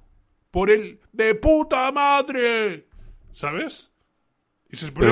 por 0.52 0.70
el 0.70 1.00
de 1.12 1.36
puta 1.36 1.92
madre. 1.92 2.88
¿Sabes? 3.32 3.92
Y 4.70 4.78
se 4.78 4.88
supone. 4.88 5.08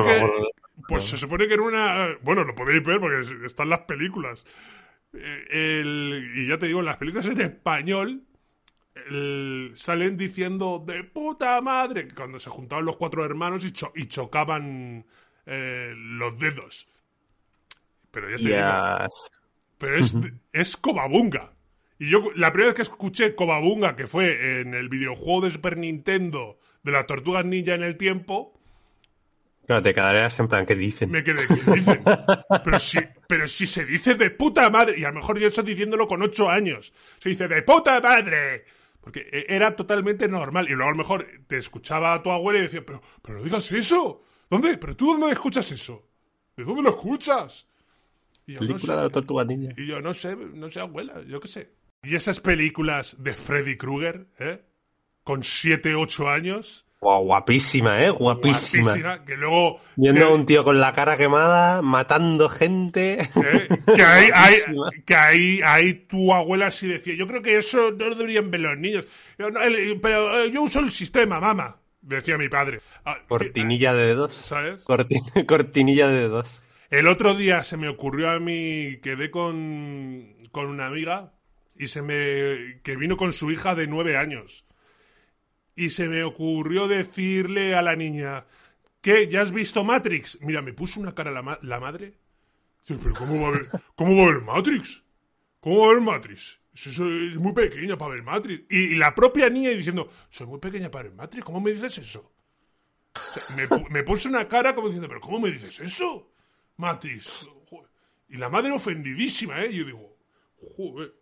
Pues 0.87 1.03
se 1.03 1.17
supone 1.17 1.47
que 1.47 1.53
era 1.53 1.63
una. 1.63 2.17
Bueno, 2.21 2.43
lo 2.43 2.55
podéis 2.55 2.83
ver 2.83 2.99
porque 2.99 3.19
es- 3.19 3.31
están 3.45 3.69
las 3.69 3.81
películas. 3.81 4.45
Eh, 5.13 5.45
el- 5.81 6.31
y 6.35 6.47
ya 6.47 6.57
te 6.57 6.67
digo, 6.67 6.79
en 6.79 6.85
las 6.85 6.97
películas 6.97 7.27
en 7.27 7.41
español 7.41 8.23
el- 9.07 9.71
salen 9.75 10.17
diciendo 10.17 10.83
de 10.85 11.03
puta 11.03 11.59
madre 11.61 12.07
cuando 12.15 12.39
se 12.39 12.49
juntaban 12.49 12.85
los 12.85 12.97
cuatro 12.97 13.23
hermanos 13.25 13.63
y, 13.65 13.71
cho- 13.71 13.91
y 13.95 14.07
chocaban 14.07 15.05
eh, 15.45 15.93
los 15.95 16.37
dedos. 16.39 16.87
Pero 18.11 18.29
ya 18.29 18.35
te 18.37 18.43
digo, 18.43 18.55
Yes. 18.57 19.31
pero 19.77 19.95
es, 19.95 20.13
es 20.53 20.77
Cobabunga. 20.77 21.53
Y 21.99 22.09
yo, 22.09 22.31
la 22.35 22.51
primera 22.51 22.69
vez 22.69 22.75
que 22.75 22.81
escuché 22.83 23.35
Cobabunga, 23.35 23.95
que 23.95 24.07
fue 24.07 24.61
en 24.61 24.73
el 24.73 24.89
videojuego 24.89 25.41
de 25.41 25.51
Super 25.51 25.77
Nintendo 25.77 26.59
de 26.83 26.91
las 26.91 27.05
Tortugas 27.07 27.45
Ninja 27.45 27.75
en 27.75 27.83
el 27.83 27.95
tiempo, 27.97 28.59
Claro, 29.65 29.81
te 29.81 29.93
quedarías 29.93 30.39
en 30.39 30.47
plan, 30.47 30.65
¿qué 30.65 30.75
dicen? 30.75 31.11
me 31.11 31.23
quedé, 31.23 31.45
¿qué 31.47 31.71
dicen? 31.71 32.01
Pero 32.63 32.79
si, 32.79 32.99
pero 33.27 33.47
si 33.47 33.65
se 33.67 33.85
dice 33.85 34.15
de 34.15 34.31
puta 34.31 34.69
madre, 34.69 34.99
y 34.99 35.03
a 35.05 35.09
lo 35.09 35.15
mejor 35.15 35.39
yo 35.39 35.47
estoy 35.47 35.63
diciéndolo 35.63 36.07
con 36.07 36.21
ocho 36.21 36.49
años, 36.49 36.91
se 37.19 37.29
dice 37.29 37.47
de 37.47 37.61
puta 37.63 37.99
madre. 38.01 38.65
Porque 38.99 39.21
e- 39.31 39.45
era 39.47 39.75
totalmente 39.75 40.27
normal. 40.27 40.65
Y 40.69 40.73
luego 40.73 40.89
a 40.89 40.91
lo 40.91 40.97
mejor 40.97 41.25
te 41.47 41.57
escuchaba 41.57 42.13
a 42.13 42.21
tu 42.21 42.29
abuela 42.29 42.59
y 42.59 42.63
decía, 42.63 42.85
pero, 42.85 43.01
pero 43.21 43.37
no 43.39 43.43
digas 43.43 43.71
eso. 43.71 44.23
¿Dónde? 44.49 44.77
¿Pero 44.77 44.95
tú 44.95 45.13
dónde 45.13 45.31
escuchas 45.31 45.71
eso? 45.71 46.07
¿De 46.57 46.63
dónde 46.63 46.81
lo 46.83 46.89
escuchas? 46.89 47.65
Y 48.45 48.53
yo, 48.53 48.59
no 48.59 48.67
Película 48.67 48.93
sé. 48.93 48.97
de 48.97 49.03
la 49.03 49.09
tortuga 49.09 49.43
ninja. 49.45 49.73
Y 49.77 49.87
yo 49.87 49.99
no 50.01 50.13
sé, 50.13 50.35
no 50.35 50.69
sé, 50.69 50.79
abuela, 50.81 51.21
yo 51.27 51.39
qué 51.39 51.47
sé. 51.47 51.71
Y 52.03 52.15
esas 52.15 52.39
películas 52.41 53.15
de 53.23 53.33
Freddy 53.33 53.77
Krueger, 53.77 54.27
¿eh? 54.39 54.61
Con 55.23 55.43
7, 55.43 55.95
8 55.95 56.29
años. 56.29 56.85
Guau, 57.01 57.23
guapísima, 57.25 57.99
¿eh? 58.03 58.11
Guapísima. 58.11 58.83
guapísima, 58.83 59.25
que 59.25 59.35
luego... 59.35 59.79
Viendo 59.95 60.21
que- 60.21 60.25
a 60.27 60.29
un 60.35 60.45
tío 60.45 60.63
con 60.63 60.79
la 60.79 60.93
cara 60.93 61.17
quemada, 61.17 61.81
matando 61.81 62.47
gente. 62.47 63.21
¿eh? 63.23 63.67
Que 63.95 64.03
ahí, 64.03 64.29
Guapísima. 64.29 64.89
que 65.03 65.15
ahí, 65.15 65.59
ahí 65.63 65.93
tu 66.05 66.31
abuela 66.31 66.69
sí 66.69 66.87
decía, 66.87 67.15
yo 67.15 67.25
creo 67.25 67.41
que 67.41 67.57
eso 67.57 67.89
no 67.91 68.09
lo 68.09 68.15
deberían 68.15 68.51
ver 68.51 68.61
los 68.61 68.77
niños. 68.77 69.07
Yo, 69.39 69.49
no, 69.49 69.59
el- 69.63 69.99
pero 69.99 70.43
eh, 70.43 70.51
yo 70.51 70.61
uso 70.61 70.79
el 70.79 70.91
sistema, 70.91 71.39
mamá, 71.39 71.77
decía 72.01 72.37
mi 72.37 72.49
padre. 72.49 72.81
Ah, 73.03 73.17
Cortinilla 73.27 73.95
de 73.95 74.05
dedos. 74.05 74.33
¿Sabes? 74.35 74.83
Corti- 74.85 75.45
Cortinilla 75.47 76.07
de 76.07 76.19
dedos. 76.19 76.61
El 76.91 77.07
otro 77.07 77.33
día 77.33 77.63
se 77.63 77.77
me 77.77 77.89
ocurrió 77.89 78.29
a 78.29 78.39
mí, 78.39 78.99
quedé 79.01 79.31
con, 79.31 80.35
con 80.51 80.67
una 80.67 80.85
amiga 80.85 81.33
y 81.75 81.87
se 81.87 82.03
me 82.03 82.79
que 82.83 82.95
vino 82.95 83.17
con 83.17 83.33
su 83.33 83.49
hija 83.49 83.73
de 83.73 83.87
nueve 83.87 84.17
años 84.17 84.65
y 85.75 85.89
se 85.89 86.07
me 86.07 86.23
ocurrió 86.23 86.87
decirle 86.87 87.75
a 87.75 87.81
la 87.81 87.95
niña 87.95 88.45
¿qué? 89.01 89.27
¿ya 89.27 89.41
has 89.41 89.51
visto 89.51 89.83
Matrix? 89.83 90.39
Mira, 90.41 90.61
me 90.61 90.73
puso 90.73 90.99
una 90.99 91.13
cara 91.13 91.31
la, 91.31 91.59
la 91.61 91.79
madre. 91.79 92.13
Dice, 92.87 92.99
pero 93.01 93.15
cómo 93.15 93.41
va 93.41 93.47
a 93.49 93.51
ver 93.51 93.67
cómo 93.95 94.15
va 94.17 94.23
a 94.23 94.33
ver 94.33 94.41
Matrix? 94.41 95.03
¿Cómo 95.59 95.79
va 95.79 95.85
a 95.87 95.93
ver 95.93 96.01
Matrix? 96.01 96.59
Eso 96.73 96.89
es 97.05 97.35
muy 97.35 97.53
pequeña 97.53 97.97
para 97.97 98.13
ver 98.13 98.23
Matrix. 98.23 98.65
Y, 98.69 98.95
la 98.95 99.13
propia 99.13 99.49
niña 99.49 99.71
diciendo, 99.71 100.09
soy 100.29 100.47
muy 100.47 100.59
pequeña 100.59 100.89
para 100.89 101.09
ver 101.09 101.13
Matrix, 101.13 101.45
¿cómo 101.45 101.59
me 101.59 101.71
dices 101.71 101.97
eso? 101.97 102.31
O 103.13 103.39
sea, 103.39 103.55
me, 103.55 103.67
me 103.89 104.03
puso 104.03 104.29
una 104.29 104.47
cara 104.47 104.73
como 104.73 104.87
diciendo, 104.87 105.09
pero 105.09 105.19
¿cómo 105.19 105.39
me 105.39 105.51
dices 105.51 105.79
eso? 105.79 106.31
Matrix. 106.77 107.49
Y 108.29 108.37
la 108.37 108.49
madre 108.49 108.71
ofendidísima, 108.71 109.61
¿eh? 109.61 109.73
Yo 109.73 109.83
digo, 109.83 110.17
joder. 110.77 111.13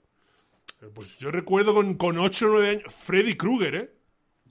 Pues 0.93 1.17
yo 1.17 1.31
recuerdo 1.31 1.73
con, 1.73 1.95
con 1.95 2.17
8 2.17 2.45
o 2.45 2.49
9 2.51 2.69
años, 2.69 2.93
Freddy 2.93 3.35
Krueger, 3.35 3.75
¿eh? 3.75 3.91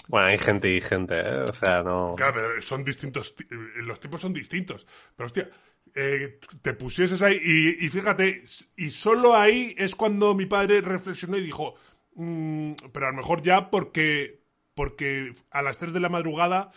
Bueno, 0.09 0.27
hay 0.29 0.39
gente 0.39 0.75
y 0.75 0.81
gente, 0.81 1.15
¿eh? 1.21 1.43
O 1.43 1.53
sea, 1.53 1.83
no. 1.83 2.15
Claro, 2.17 2.33
pero 2.35 2.63
son 2.63 2.83
distintos, 2.85 3.35
ti- 3.37 3.45
eh, 3.51 3.83
los 3.83 4.01
tipos 4.01 4.21
son 4.21 4.33
distintos. 4.33 4.87
Pero 5.15 5.27
hostia, 5.27 5.51
eh, 5.95 6.41
te 6.63 6.75
pusieses 6.75 7.21
ahí 7.23 7.39
y, 7.43 7.87
y 7.87 7.89
fíjate, 7.91 8.43
y 8.77 8.91
solo 8.91 9.37
ahí 9.37 9.75
es 9.79 9.95
cuando 9.95 10.35
mi 10.35 10.47
padre 10.47 10.81
reflexionó 10.81 11.37
y 11.37 11.43
dijo, 11.43 11.75
"Mm, 12.15 12.73
pero 12.93 13.07
a 13.07 13.11
lo 13.11 13.17
mejor 13.19 13.43
ya 13.43 13.71
porque, 13.71 14.41
porque 14.75 15.33
a 15.51 15.63
las 15.63 15.79
3 15.79 15.93
de 15.93 16.01
la 16.01 16.09
madrugada 16.09 16.73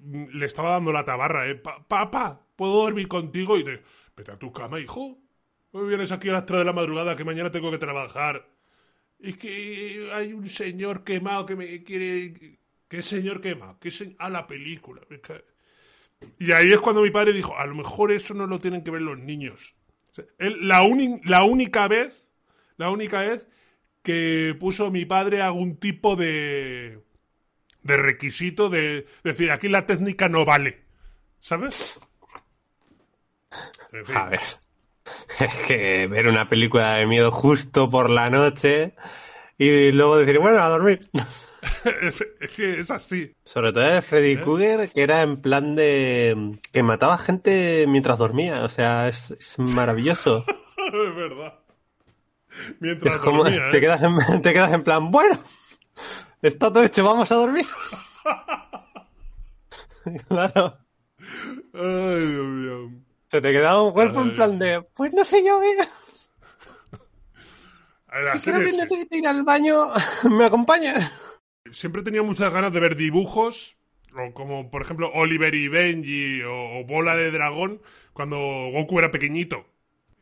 mm, 0.00 0.26
le 0.38 0.46
estaba 0.46 0.70
dando 0.70 0.92
la 0.92 1.04
tabarra, 1.04 1.48
¿eh? 1.48 1.56
Pa- 1.56 1.86
Papá, 1.86 2.46
¿puedo 2.56 2.74
dormir 2.84 3.08
contigo? 3.08 3.58
Y 3.58 3.64
te, 3.64 3.82
vete 4.16 4.32
a 4.32 4.38
tu 4.38 4.52
cama, 4.52 4.78
hijo. 4.80 5.18
¿No 5.72 5.84
vienes 5.84 6.12
aquí 6.12 6.28
a 6.30 6.32
las 6.32 6.46
3 6.46 6.60
de 6.60 6.64
la 6.64 6.72
madrugada 6.72 7.16
que 7.16 7.24
mañana 7.24 7.50
tengo 7.50 7.70
que 7.72 7.78
trabajar? 7.78 8.48
Es 9.18 9.36
que 9.36 10.10
hay 10.12 10.32
un 10.32 10.48
señor 10.48 11.02
quemado 11.04 11.44
que 11.46 11.56
me 11.56 11.82
quiere... 11.82 12.58
¿Qué 12.88 13.02
señor 13.02 13.40
quemado? 13.40 13.78
¿Qué 13.80 13.90
se... 13.90 14.14
Ah, 14.18 14.30
la 14.30 14.46
película. 14.46 15.02
Y 16.38 16.52
ahí 16.52 16.72
es 16.72 16.80
cuando 16.80 17.02
mi 17.02 17.10
padre 17.10 17.32
dijo, 17.32 17.56
a 17.56 17.66
lo 17.66 17.74
mejor 17.74 18.12
eso 18.12 18.34
no 18.34 18.46
lo 18.46 18.58
tienen 18.60 18.82
que 18.82 18.90
ver 18.90 19.02
los 19.02 19.18
niños. 19.18 19.74
Él- 20.38 20.66
la, 20.66 20.82
única 20.82 21.88
vez, 21.88 22.30
la 22.76 22.90
única 22.90 23.20
vez 23.20 23.46
que 24.02 24.56
puso 24.58 24.90
mi 24.90 25.04
padre 25.04 25.42
algún 25.42 25.76
tipo 25.78 26.16
de, 26.16 27.00
de 27.82 27.96
requisito 27.96 28.70
de 28.70 29.06
decir, 29.24 29.50
aquí 29.52 29.68
la 29.68 29.86
técnica 29.86 30.28
no 30.28 30.44
vale. 30.44 30.84
¿Sabes? 31.40 31.98
A 34.14 34.28
ver. 34.28 34.40
Es 35.40 35.54
que 35.66 36.06
ver 36.06 36.28
una 36.28 36.48
película 36.48 36.94
de 36.94 37.06
miedo 37.06 37.30
justo 37.30 37.88
por 37.88 38.10
la 38.10 38.30
noche 38.30 38.94
y 39.58 39.92
luego 39.92 40.18
decir, 40.18 40.38
bueno, 40.40 40.60
a 40.62 40.68
dormir. 40.68 41.00
es, 42.02 42.24
es 42.40 42.52
que 42.52 42.80
es 42.80 42.90
así. 42.90 43.34
Sobre 43.44 43.72
todo 43.72 43.84
el 43.84 44.02
Freddy 44.02 44.36
Krueger, 44.36 44.88
que 44.90 45.02
era 45.02 45.22
en 45.22 45.38
plan 45.38 45.74
de. 45.74 46.58
que 46.72 46.82
mataba 46.82 47.18
gente 47.18 47.86
mientras 47.88 48.18
dormía. 48.18 48.64
O 48.64 48.68
sea, 48.68 49.08
es, 49.08 49.30
es 49.32 49.58
maravilloso. 49.58 50.44
es 50.76 51.14
verdad. 51.14 51.54
Mientras 52.80 53.16
Es 53.16 53.20
como, 53.20 53.44
dormía, 53.44 53.68
¿eh? 53.68 53.70
te, 53.72 53.80
quedas 53.80 54.02
en, 54.02 54.42
te 54.42 54.52
quedas 54.52 54.72
en 54.72 54.82
plan, 54.82 55.10
bueno, 55.10 55.38
está 56.42 56.72
todo 56.72 56.82
hecho, 56.82 57.04
vamos 57.04 57.30
a 57.30 57.36
dormir. 57.36 57.66
claro. 60.28 60.78
Ay, 61.74 62.26
Dios 62.26 62.46
mío. 62.46 62.90
Se 63.30 63.42
te 63.42 63.52
quedaba 63.52 63.82
un 63.82 63.92
cuerpo 63.92 64.22
en 64.22 64.30
Ay. 64.30 64.34
plan 64.34 64.58
de, 64.58 64.82
pues 64.94 65.12
no 65.12 65.24
sé 65.24 65.44
yo, 65.44 65.62
¿eh? 65.62 65.76
Si 68.32 68.38
quiero 68.40 68.60
que 68.60 68.72
necesito 68.72 69.16
ir 69.16 69.28
al 69.28 69.44
baño, 69.44 69.90
me 70.30 70.46
acompaña. 70.46 70.94
Siempre 71.72 72.02
tenía 72.02 72.22
muchas 72.22 72.52
ganas 72.52 72.72
de 72.72 72.80
ver 72.80 72.96
dibujos, 72.96 73.76
o 74.14 74.32
como 74.32 74.70
por 74.70 74.82
ejemplo 74.82 75.10
Oliver 75.14 75.54
y 75.54 75.68
Benji 75.68 76.42
o, 76.42 76.84
Bola 76.84 77.16
de 77.16 77.30
Dragón, 77.30 77.80
cuando 78.12 78.36
Goku 78.72 78.98
era 78.98 79.10
pequeñito, 79.10 79.66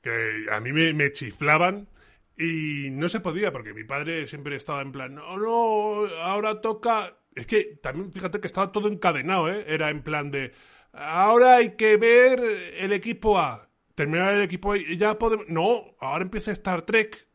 que 0.03 0.47
a 0.51 0.61
mí 0.61 0.73
me, 0.73 0.93
me 0.95 1.13
chiflaban 1.13 1.89
y 2.37 2.91
no 2.91 3.09
se 3.09 3.21
podía 3.21 3.53
porque 3.53 3.75
mi 3.75 3.85
padre 3.85 4.27
siempre 4.27 4.57
estaba 4.57 4.83
en 4.83 4.93
plan, 4.93 5.15
no, 5.15 5.37
no, 5.39 6.07
ahora 6.23 6.61
toca... 6.61 7.19
Es 7.35 7.47
que 7.47 7.79
también 7.83 8.13
fíjate 8.13 8.41
que 8.41 8.47
estaba 8.47 8.73
todo 8.73 8.89
encadenado, 8.89 9.51
¿eh? 9.51 9.65
Era 9.69 9.91
en 9.91 10.03
plan 10.03 10.31
de, 10.31 10.53
ahora 10.93 11.57
hay 11.57 11.77
que 11.77 11.97
ver 11.97 12.41
el 12.79 12.93
equipo 12.93 13.39
A. 13.39 13.69
Terminar 13.95 14.35
el 14.35 14.43
equipo 14.43 14.73
A 14.73 14.79
y 14.79 14.97
ya 14.97 15.19
podemos... 15.19 15.49
No, 15.49 15.97
ahora 16.01 16.25
empieza 16.25 16.51
Star 16.53 16.83
Trek. 16.83 17.26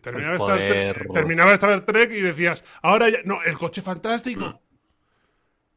Terminaba, 0.00 0.36
Star 0.36 0.58
Trek, 0.58 1.12
terminaba 1.12 1.52
Star 1.52 1.80
Trek 1.82 2.12
y 2.12 2.20
decías, 2.20 2.64
ahora 2.82 3.10
ya... 3.10 3.18
No, 3.24 3.42
el 3.42 3.56
coche 3.56 3.80
fantástico. 3.80 4.60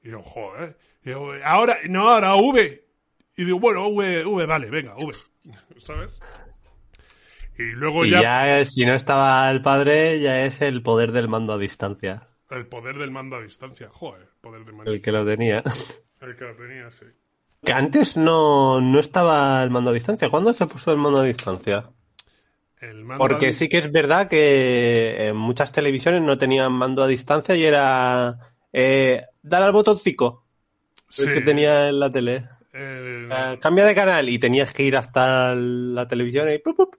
Y 0.03 0.09
yo, 0.09 0.23
joder. 0.23 0.77
Y 1.03 1.09
yo, 1.11 1.31
ahora, 1.43 1.77
no, 1.87 2.09
ahora 2.09 2.35
V. 2.35 2.83
Y 3.35 3.45
digo, 3.45 3.59
bueno, 3.59 3.87
V, 3.89 4.25
V, 4.25 4.45
vale, 4.45 4.69
venga, 4.69 4.95
V. 4.95 5.13
¿Sabes? 5.77 6.19
Y 7.57 7.63
luego 7.71 8.05
Y 8.05 8.11
ya, 8.11 8.21
ya, 8.21 8.59
eh, 8.59 8.65
si 8.65 8.85
no 8.85 8.93
estaba 8.93 9.49
el 9.49 9.61
padre, 9.61 10.19
ya 10.19 10.45
es 10.45 10.61
el 10.61 10.81
poder 10.83 11.11
del 11.11 11.27
mando 11.27 11.53
a 11.53 11.57
distancia. 11.57 12.27
el 12.51 12.67
poder 12.67 12.97
del 12.97 13.11
mando 13.11 13.35
a 13.35 13.41
distancia. 13.41 13.89
Joder, 13.91 14.21
el 14.21 14.41
poder 14.41 14.65
del 14.65 14.75
mando 14.75 14.91
El 14.91 15.01
que 15.01 15.11
lo 15.11 15.25
tenía. 15.25 15.63
El 16.19 16.35
que 16.35 16.45
lo 16.45 16.55
tenía, 16.55 16.89
sí. 16.89 17.05
Que 17.63 17.73
antes 17.73 18.17
no, 18.17 18.81
no 18.81 18.99
estaba 18.99 19.61
el 19.61 19.69
mando 19.69 19.91
a 19.91 19.93
distancia. 19.93 20.29
¿Cuándo 20.29 20.51
se 20.51 20.65
puso 20.65 20.91
el 20.91 20.97
mando 20.97 21.21
a 21.21 21.25
distancia? 21.25 21.91
El 22.79 23.03
mando 23.03 23.23
a 23.23 23.27
Porque 23.27 23.53
sí 23.53 23.69
que 23.69 23.79
es 23.79 23.91
verdad 23.91 24.27
que 24.27 25.27
en 25.29 25.35
muchas 25.37 25.71
televisiones 25.71 26.21
no 26.21 26.37
tenían 26.37 26.71
mando 26.73 27.03
a 27.03 27.07
distancia 27.07 27.55
y 27.55 27.63
era 27.63 28.37
eh, 28.71 29.23
dar 29.41 29.63
al 29.63 29.71
botoncito 29.71 30.43
sí, 31.09 31.23
el 31.23 31.33
que 31.33 31.41
tenía 31.41 31.89
en 31.89 31.99
la 31.99 32.11
tele. 32.11 32.47
eh, 32.73 33.27
Eh, 33.31 33.57
cambia 33.59 33.85
de 33.85 33.95
canal 33.95 34.29
y 34.29 34.39
tenías 34.39 34.73
que 34.73 34.83
ir 34.83 34.95
hasta 34.95 35.55
la 35.55 36.07
televisión 36.07 36.51
y 36.51 36.59
¡pup, 36.59 36.75
pup! 36.77 36.95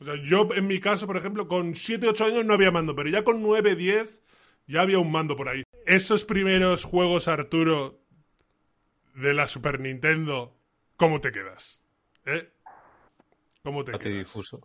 o 0.00 0.04
sea, 0.04 0.14
yo, 0.22 0.48
en 0.54 0.66
mi 0.66 0.80
caso, 0.80 1.06
por 1.06 1.16
ejemplo, 1.16 1.48
con 1.48 1.74
7, 1.74 2.06
8 2.08 2.26
años 2.26 2.44
no 2.44 2.54
había 2.54 2.70
mando, 2.70 2.94
pero 2.94 3.08
ya 3.08 3.24
con 3.24 3.42
9, 3.42 3.74
10 3.74 4.22
ya 4.66 4.82
había 4.82 4.98
un 4.98 5.10
mando 5.10 5.36
por 5.36 5.48
ahí. 5.48 5.62
Esos 5.86 6.24
primeros 6.24 6.84
juegos, 6.84 7.26
Arturo, 7.28 8.00
de 9.14 9.34
la 9.34 9.46
Super 9.48 9.80
Nintendo, 9.80 10.54
¿cómo 10.96 11.20
te 11.20 11.32
quedas? 11.32 11.82
¿Eh? 12.26 12.48
¿Cómo 13.62 13.84
te 13.84 13.92
quedas? 13.92 14.04
difuso. 14.04 14.60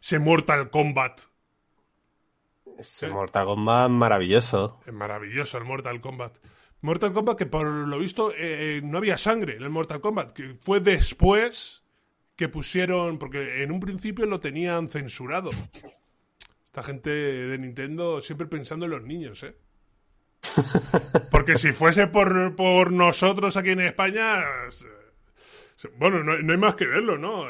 Ese 0.00 0.18
Mortal 0.18 0.70
Kombat. 0.70 1.20
Ese 2.78 3.08
Mortal 3.08 3.46
Kombat 3.46 3.90
maravilloso. 3.90 4.80
Es 4.86 4.92
maravilloso 4.92 5.58
el 5.58 5.64
Mortal 5.64 6.00
Kombat. 6.00 6.38
Mortal 6.80 7.12
Kombat 7.12 7.36
que 7.36 7.46
por 7.46 7.66
lo 7.66 7.98
visto 7.98 8.30
eh, 8.32 8.78
eh, 8.78 8.80
no 8.82 8.98
había 8.98 9.18
sangre 9.18 9.56
en 9.56 9.62
el 9.62 9.70
Mortal 9.70 10.00
Kombat, 10.00 10.32
que 10.32 10.56
fue 10.60 10.80
después 10.80 11.82
que 12.36 12.48
pusieron, 12.48 13.18
porque 13.18 13.64
en 13.64 13.72
un 13.72 13.80
principio 13.80 14.24
lo 14.26 14.38
tenían 14.38 14.88
censurado. 14.88 15.50
Esta 16.64 16.84
gente 16.84 17.10
de 17.10 17.58
Nintendo 17.58 18.20
siempre 18.20 18.46
pensando 18.46 18.84
en 18.84 18.92
los 18.92 19.02
niños, 19.02 19.42
¿eh? 19.42 19.56
Porque 21.32 21.56
si 21.56 21.72
fuese 21.72 22.06
por, 22.06 22.54
por 22.54 22.92
nosotros 22.92 23.56
aquí 23.56 23.70
en 23.70 23.80
España, 23.80 24.44
bueno, 25.96 26.22
no, 26.22 26.38
no 26.38 26.52
hay 26.52 26.58
más 26.58 26.76
que 26.76 26.86
verlo, 26.86 27.18
¿no? 27.18 27.44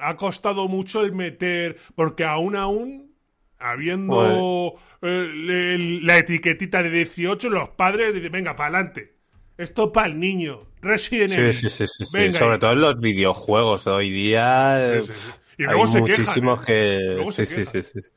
Ha 0.00 0.16
costado 0.16 0.68
mucho 0.68 1.02
el 1.02 1.12
meter, 1.12 1.76
porque 1.94 2.24
aún 2.24 2.56
aún, 2.56 3.12
habiendo 3.58 4.74
eh, 5.02 5.30
le- 5.34 6.00
la 6.02 6.18
etiquetita 6.18 6.82
de 6.82 6.90
18, 6.90 7.50
los 7.50 7.70
padres 7.70 8.14
dicen, 8.14 8.32
venga, 8.32 8.54
para 8.56 8.78
adelante. 8.78 9.14
Esto 9.56 9.92
para 9.92 10.06
el 10.08 10.20
niño. 10.20 10.60
Resident 10.80 11.32
Sí, 11.32 11.40
Evil. 11.40 11.54
sí, 11.54 11.68
sí, 11.68 11.86
sí, 11.88 12.04
sí. 12.04 12.16
Venga, 12.16 12.38
Sobre 12.38 12.58
todo 12.58 12.72
en 12.72 12.80
los 12.80 13.00
videojuegos 13.00 13.84
de 13.84 13.90
hoy 13.90 14.10
día. 14.10 15.00
Sí, 15.00 15.06
sí, 15.08 15.12
sí. 15.12 15.30
Y 15.58 15.62
hay 15.64 15.70
luego 15.70 15.86
se 15.88 16.04
quejan. 16.04 16.20
muchísimos 16.20 16.62
¿eh? 16.62 16.64
que. 16.66 16.98
Luego 17.16 17.32
se 17.32 17.46
sí, 17.46 17.54
sí, 17.54 17.60
sí, 17.64 17.72
quejan. 17.72 17.82
sí. 18.04 18.10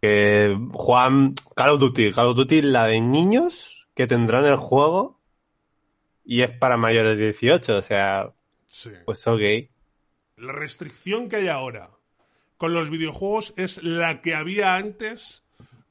Que 0.00 0.56
Juan, 0.72 1.34
Call 1.54 1.70
of 1.70 1.80
Duty, 1.80 2.10
Call 2.10 2.26
of 2.28 2.36
Duty, 2.36 2.62
la 2.62 2.86
de 2.88 3.00
niños 3.00 3.86
que 3.94 4.08
tendrán 4.08 4.44
el 4.46 4.56
juego 4.56 5.20
y 6.24 6.42
es 6.42 6.50
para 6.50 6.76
mayores 6.76 7.18
de 7.18 7.24
18, 7.26 7.76
o 7.76 7.82
sea, 7.82 8.32
Sí. 8.66 8.90
pues 9.04 9.24
ok. 9.26 9.40
La 10.42 10.52
restricción 10.52 11.28
que 11.28 11.36
hay 11.36 11.46
ahora 11.46 11.90
con 12.56 12.74
los 12.74 12.90
videojuegos 12.90 13.54
es 13.56 13.80
la 13.80 14.20
que 14.22 14.34
había 14.34 14.74
antes 14.74 15.44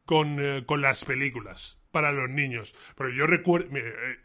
con, 0.03 0.43
eh, 0.43 0.65
con 0.65 0.81
las 0.81 1.05
películas 1.05 1.77
para 1.91 2.11
los 2.11 2.29
niños. 2.29 2.75
Pero 2.97 3.11
yo 3.11 3.27
recuerdo, 3.27 3.69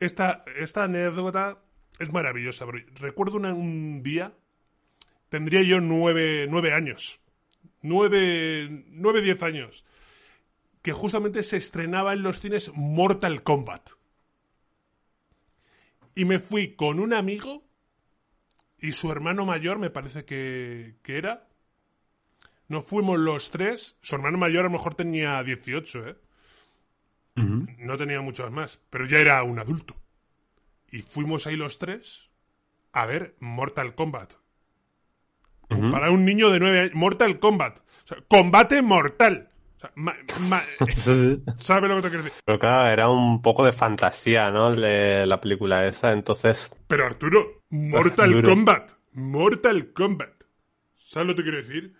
esta, 0.00 0.42
esta 0.56 0.82
anécdota 0.82 1.62
es 2.00 2.12
maravillosa. 2.12 2.66
recuerdo 2.96 3.36
un 3.36 4.02
día, 4.02 4.34
tendría 5.28 5.62
yo 5.62 5.80
nueve, 5.80 6.48
nueve 6.50 6.72
años, 6.72 7.20
nueve, 7.82 8.84
nueve, 8.88 9.22
diez 9.22 9.44
años, 9.44 9.84
que 10.82 10.92
justamente 10.92 11.44
se 11.44 11.56
estrenaba 11.56 12.14
en 12.14 12.22
los 12.22 12.40
cines 12.40 12.72
Mortal 12.74 13.44
Kombat. 13.44 13.90
Y 16.16 16.24
me 16.24 16.40
fui 16.40 16.74
con 16.74 16.98
un 16.98 17.14
amigo 17.14 17.65
y 18.86 18.92
su 18.92 19.10
hermano 19.10 19.44
mayor, 19.44 19.78
me 19.78 19.90
parece 19.90 20.24
que, 20.24 20.94
que 21.02 21.18
era. 21.18 21.48
Nos 22.68 22.86
fuimos 22.86 23.18
los 23.18 23.50
tres. 23.50 23.96
Su 24.00 24.14
hermano 24.14 24.38
mayor 24.38 24.60
a 24.60 24.64
lo 24.64 24.70
mejor 24.70 24.94
tenía 24.94 25.42
18, 25.42 26.08
¿eh? 26.08 26.16
No 27.34 27.96
tenía 27.96 28.20
muchos 28.20 28.50
más, 28.52 28.80
pero 28.88 29.06
ya 29.06 29.18
era 29.18 29.42
un 29.42 29.58
adulto. 29.58 29.96
Y 30.90 31.02
fuimos 31.02 31.46
ahí 31.46 31.56
los 31.56 31.78
tres 31.78 32.30
a 32.92 33.06
ver 33.06 33.34
Mortal 33.40 33.94
Kombat. 33.96 34.34
Para 35.68 36.12
un 36.12 36.24
niño 36.24 36.50
de 36.50 36.60
9 36.60 36.80
años, 36.80 36.94
Mortal 36.94 37.40
Kombat. 37.40 37.80
O 37.80 38.06
sea, 38.06 38.18
combate 38.28 38.82
mortal. 38.82 39.50
O 39.76 39.80
sea, 39.80 39.92
ma- 39.94 40.16
ma-. 40.48 40.62
¿Sabe 41.58 41.88
lo 41.88 41.96
que 41.96 42.02
te 42.02 42.08
quiero 42.08 42.24
decir? 42.24 42.40
Pero 42.44 42.58
claro, 42.58 42.90
era 42.90 43.08
un 43.10 43.42
poco 43.42 43.64
de 43.64 43.72
fantasía, 43.72 44.50
¿no? 44.50 44.74
De 44.74 45.26
la 45.26 45.40
película 45.40 45.86
esa, 45.86 46.12
entonces. 46.12 46.74
Pero 46.86 47.04
Arturo, 47.06 47.62
Mortal. 47.70 48.42
Kombat. 48.42 48.92
Mortal 49.12 49.92
Kombat. 49.92 50.44
¿Sabes 51.06 51.28
lo 51.28 51.34
que 51.34 51.42
te 51.42 51.50
quiero 51.50 51.58
decir? 51.66 51.94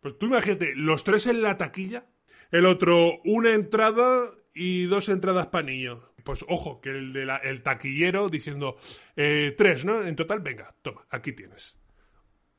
Pues 0.00 0.18
tú 0.18 0.26
imagínate, 0.26 0.74
los 0.76 1.04
tres 1.04 1.26
en 1.26 1.42
la 1.42 1.56
taquilla, 1.58 2.06
el 2.50 2.66
otro 2.66 3.18
una 3.24 3.52
entrada 3.54 4.30
y 4.54 4.84
dos 4.84 5.08
entradas 5.08 5.48
para 5.48 5.66
niños. 5.66 5.98
Pues 6.22 6.44
ojo, 6.48 6.80
que 6.80 6.90
el, 6.90 7.12
de 7.12 7.24
la- 7.26 7.36
el 7.38 7.62
taquillero 7.62 8.28
diciendo 8.28 8.76
eh, 9.16 9.54
tres, 9.56 9.84
¿no? 9.84 10.02
En 10.02 10.16
total, 10.16 10.40
venga, 10.40 10.74
toma, 10.82 11.06
aquí 11.10 11.32
tienes. 11.32 11.76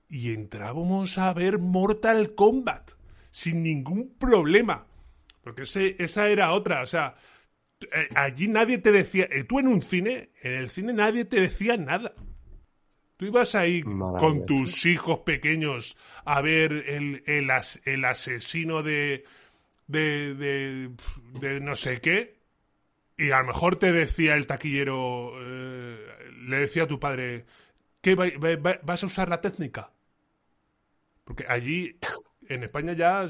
Y 0.10 0.34
entrábamos 0.34 1.18
a 1.18 1.34
ver 1.34 1.60
Mortal 1.60 2.34
Kombat 2.34 2.92
sin 3.42 3.62
ningún 3.64 4.04
problema. 4.18 4.88
Porque 5.44 5.64
ese- 5.64 5.96
esa 6.00 6.30
era 6.30 6.52
otra, 6.54 6.82
o 6.82 6.88
sea, 6.88 7.16
eh, 7.94 8.10
allí 8.16 8.48
nadie 8.48 8.80
te 8.80 8.92
decía, 8.92 9.28
eh, 9.32 9.44
tú 9.46 9.60
en 9.60 9.68
un 9.68 9.82
cine, 9.82 10.32
en 10.42 10.54
el 10.54 10.70
cine 10.70 10.94
nadie 10.94 11.26
te 11.26 11.42
decía 11.42 11.78
nada. 11.78 12.14
Tú 13.18 13.26
ibas 13.26 13.56
ahí 13.56 13.92
con 14.16 14.46
tus 14.46 14.86
hijos 14.86 15.20
pequeños 15.20 15.98
a 16.26 16.42
ver 16.42 16.72
el, 16.72 17.24
el, 17.28 17.50
as- 17.52 17.80
el 17.86 18.06
asesino 18.06 18.84
de, 18.84 19.24
de, 19.88 20.36
de, 20.36 20.92
de 21.42 21.60
no 21.62 21.76
sé 21.76 22.02
qué, 22.02 22.38
y 23.18 23.32
a 23.32 23.40
lo 23.42 23.48
mejor 23.48 23.78
te 23.78 23.92
decía 23.94 24.36
el 24.36 24.48
taquillero, 24.48 25.34
eh, 25.42 25.98
le 26.48 26.58
decía 26.60 26.84
a 26.84 26.88
tu 26.88 27.00
padre, 27.00 27.46
¿qué 28.02 28.16
va- 28.16 28.32
va- 28.44 28.58
va- 28.58 28.80
vas 28.84 29.04
a 29.04 29.08
usar 29.08 29.30
la 29.30 29.42
técnica? 29.42 29.92
Porque 31.24 31.46
allí, 31.48 31.98
en 32.50 32.64
España 32.64 32.94
ya, 32.94 33.30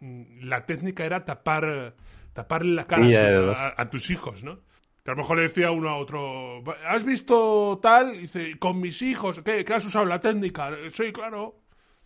mm, 0.00 0.44
la 0.44 0.64
técnica 0.66 1.04
era 1.04 1.24
tapar, 1.24 1.94
taparle 2.32 2.74
la 2.74 2.86
cara 2.86 3.04
a, 3.04 3.08
ya, 3.08 3.52
a- 3.52 3.74
a 3.82 3.90
tus 3.90 4.10
hijos, 4.10 4.42
¿no? 4.42 4.60
Que 5.04 5.10
a 5.10 5.14
lo 5.14 5.18
mejor 5.22 5.36
le 5.38 5.42
decía 5.44 5.70
uno 5.72 5.88
a 5.88 5.96
otro, 5.98 6.62
¿has 6.86 7.04
visto 7.04 7.78
tal? 7.82 8.14
Y 8.14 8.18
dice, 8.20 8.58
con 8.58 8.80
mis 8.80 9.02
hijos, 9.02 9.40
¿qué? 9.44 9.64
¿Qué 9.64 9.74
has 9.74 9.84
usado 9.84 10.04
la 10.04 10.20
técnica? 10.20 10.70
Sí, 10.92 11.12
claro. 11.12 11.60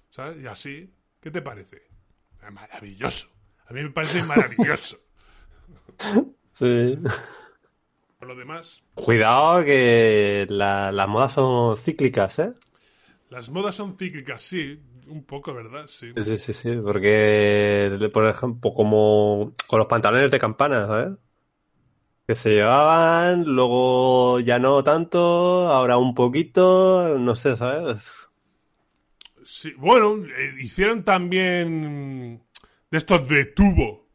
¿Sabes? 0.09 0.43
Y 0.43 0.47
así, 0.47 0.95
¿qué 1.21 1.31
te 1.31 1.43
parece? 1.43 1.83
Maravilloso. 2.51 3.29
A 3.69 3.73
mí 3.75 3.83
me 3.83 3.91
parece 3.91 4.23
maravilloso. 4.23 4.99
Sí. 6.55 6.99
Por 8.19 8.29
lo 8.29 8.35
demás, 8.37 8.83
Cuidado 8.95 9.63
que 9.65 10.47
la- 10.49 10.91
las 10.91 11.09
modas 11.09 11.33
son 11.35 11.77
cíclicas, 11.77 12.39
¿eh? 12.39 12.53
Las 13.31 13.51
modas 13.51 13.75
son 13.75 13.97
cíclicas, 13.97 14.43
sí, 14.43 14.81
un 15.07 15.25
poco, 15.25 15.53
¿verdad? 15.53 15.87
Sí. 15.89 16.13
Sí, 16.17 16.39
sí, 16.39 16.53
sí, 16.53 16.71
porque, 16.83 18.11
por 18.13 18.29
ejemplo, 18.29 18.73
como 18.73 19.53
con 19.67 19.79
los 19.79 19.87
pantalones 19.87 20.31
de 20.31 20.39
campana, 20.39 20.87
¿sabes? 20.87 21.19
Que 22.27 22.35
se 22.35 22.51
llevaban, 22.51 23.45
luego 23.45 24.41
ya 24.41 24.59
no 24.59 24.83
tanto, 24.83 25.69
ahora 25.69 25.97
un 25.97 26.15
poquito, 26.15 27.17
no 27.19 27.35
sé, 27.37 27.57
¿sabes? 27.57 28.29
Sí, 29.45 29.73
bueno, 29.77 30.17
eh, 30.17 30.55
hicieron 30.61 31.05
también 31.05 32.43
de 32.91 32.99
estos 32.99 33.29
de 33.29 33.45
tubo, 33.45 34.09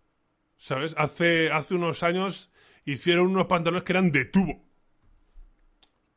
¿sabes? 0.58 0.94
Hace, 0.98 1.50
hace 1.52 1.74
unos 1.74 2.04
años 2.04 2.52
hicieron 2.86 3.28
unos 3.28 3.48
pantalones 3.48 3.84
que 3.84 3.94
eran 3.94 4.12
de 4.12 4.26
tubo. 4.26 4.71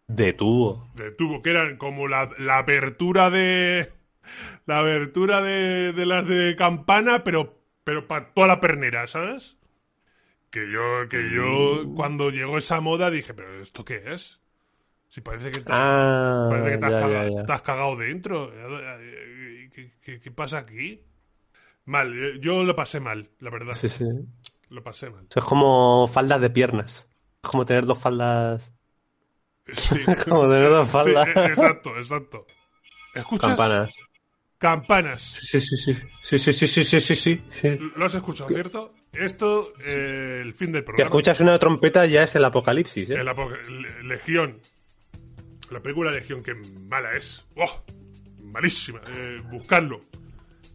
De 0.08 0.32
tubo. 0.32 0.86
De 0.92 1.10
tubo, 1.10 1.42
que 1.42 1.50
eran 1.50 1.76
como 1.76 2.08
la, 2.08 2.30
la 2.38 2.58
apertura 2.58 3.30
de. 3.30 3.92
La 4.66 4.78
abertura 4.78 5.42
de, 5.42 5.92
de 5.92 6.06
las 6.06 6.26
de 6.26 6.56
campana, 6.56 7.24
pero, 7.24 7.60
pero 7.84 8.08
para 8.08 8.32
toda 8.32 8.46
la 8.46 8.60
pernera, 8.60 9.06
¿sabes? 9.06 9.58
Que 10.50 10.70
yo, 10.72 11.08
que 11.10 11.30
yo, 11.30 11.94
cuando 11.94 12.30
llegó 12.30 12.58
esa 12.58 12.80
moda, 12.80 13.10
dije, 13.10 13.34
¿pero 13.34 13.62
esto 13.62 13.84
qué 13.84 14.02
es? 14.12 14.40
Si 15.08 15.20
parece 15.22 15.52
que, 15.52 15.60
te, 15.62 15.74
Ah, 15.74 16.48
parece 16.48 16.70
que 16.72 16.78
te, 16.78 16.86
has 16.86 16.92
ya, 16.92 16.96
cagado, 16.96 17.28
ya, 17.28 17.28
ya. 17.30 17.44
te 17.46 17.52
has 17.52 17.62
cagado 17.62 17.96
dentro. 17.96 18.50
¿Qué, 19.74 19.92
qué- 20.02 20.20
qué 20.20 20.30
pasa 20.30 20.58
aquí? 20.58 21.02
Mal, 21.86 22.14
eh, 22.18 22.38
yo 22.40 22.64
lo 22.64 22.76
pasé 22.76 23.00
mal, 23.00 23.30
la 23.40 23.50
verdad. 23.50 23.80
Sí, 23.80 23.88
sí. 23.88 24.04
Lo 24.70 24.82
pasé 24.84 25.10
mal. 25.10 25.28
Es 25.34 25.44
como 25.44 26.06
faldas 26.08 26.40
de 26.40 26.48
piernas. 26.50 27.06
Es 27.42 27.50
como 27.50 27.64
tener 27.66 27.84
dos 27.86 27.98
faldas. 27.98 28.72
Sí. 29.72 29.96
Como 30.28 30.48
tener 30.48 30.68
dos 30.68 30.86
Sí, 30.88 30.92
faldas. 30.92 31.28
eh, 31.28 31.44
exacto, 31.46 31.98
exacto. 31.98 32.46
¿Escuchas? 33.14 33.48
Campanas. 33.50 33.94
Campanas. 34.58 35.22
Sí, 35.22 35.60
sí, 35.60 35.76
sí. 35.76 35.94
Sí, 36.22 36.38
sí, 36.38 36.52
sí, 36.52 36.66
sí, 36.66 36.84
sí, 36.84 37.00
sí, 37.00 37.16
sí. 37.16 37.42
sí. 37.50 37.78
Lo 37.96 38.06
has 38.06 38.14
escuchado, 38.14 38.48
¿cierto? 38.50 38.94
Esto, 39.12 39.72
eh, 39.84 40.40
el 40.42 40.54
fin 40.54 40.72
del 40.72 40.82
Que 40.82 40.86
programa. 40.86 41.08
escuchas 41.08 41.40
una 41.40 41.58
trompeta 41.58 42.06
ya 42.06 42.22
es 42.24 42.34
el 42.34 42.44
apocalipsis, 42.44 43.10
¿eh? 43.10 43.14
El 43.14 43.28
apo- 43.28 43.50
Le- 43.68 44.02
Legión. 44.04 44.56
La 45.70 45.80
película 45.80 46.10
Legión, 46.10 46.42
que 46.42 46.54
mala 46.54 47.14
es. 47.16 47.44
¡Oh! 47.56 47.84
Malísima. 48.42 49.00
Eh, 49.08 49.40
buscarlo. 49.50 50.00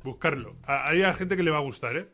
Buscarlo. 0.04 0.54
A- 0.65 0.88
Hay 0.89 1.02
a 1.04 1.13
gente 1.13 1.36
que 1.36 1.43
le 1.43 1.52
va 1.52 1.58
a 1.58 1.62
gustar, 1.62 1.95
¿eh? 1.97 2.06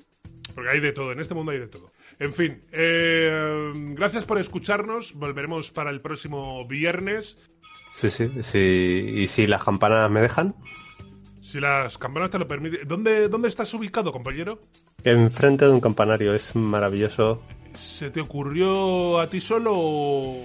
Porque 0.54 0.70
hay 0.70 0.80
de 0.80 0.92
todo. 0.94 1.12
En 1.12 1.20
este 1.20 1.34
mundo 1.34 1.52
hay 1.52 1.60
de 1.60 1.68
todo. 1.68 1.92
En 2.20 2.34
fin. 2.34 2.62
eh, 2.72 3.72
gracias 3.94 4.24
por 4.26 4.38
escucharnos. 4.40 5.14
Volveremos 5.14 5.72
para 5.72 5.90
el 5.90 6.02
próximo 6.02 6.66
viernes. 6.68 7.38
Sí, 7.92 8.10
sí, 8.10 8.30
sí. 8.42 9.14
Y 9.16 9.28
si 9.28 9.48
las 9.48 9.64
campanas 9.64 10.10
me 10.12 10.22
dejan, 10.22 10.56
Si 11.42 11.60
las 11.60 11.98
campanas 11.98 12.32
te 12.32 12.40
lo 12.40 12.48
permiten. 12.48 12.88
¿Dónde, 12.88 13.30
¿Dónde 13.30 13.48
estás 13.48 13.74
ubicado, 13.74 14.12
compañero? 14.12 14.60
enfrente 15.04 15.66
de 15.66 15.72
un 15.72 15.80
campanario. 15.80 16.34
Es 16.34 16.56
maravilloso. 16.56 17.42
¿Se 17.78 18.10
te 18.10 18.20
ocurrió 18.22 19.20
a 19.20 19.30
ti 19.30 19.40
solo 19.40 19.72
o.? 19.76 20.42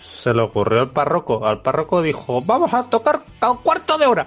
Se 0.00 0.32
le 0.32 0.42
ocurrió 0.42 0.80
al 0.80 0.90
párroco. 0.90 1.44
Al 1.46 1.60
párroco 1.62 2.00
dijo, 2.00 2.40
vamos 2.42 2.72
a 2.72 2.88
tocar 2.88 3.24
a 3.40 3.50
un 3.50 3.58
cuarto 3.58 3.98
de 3.98 4.06
hora. 4.06 4.24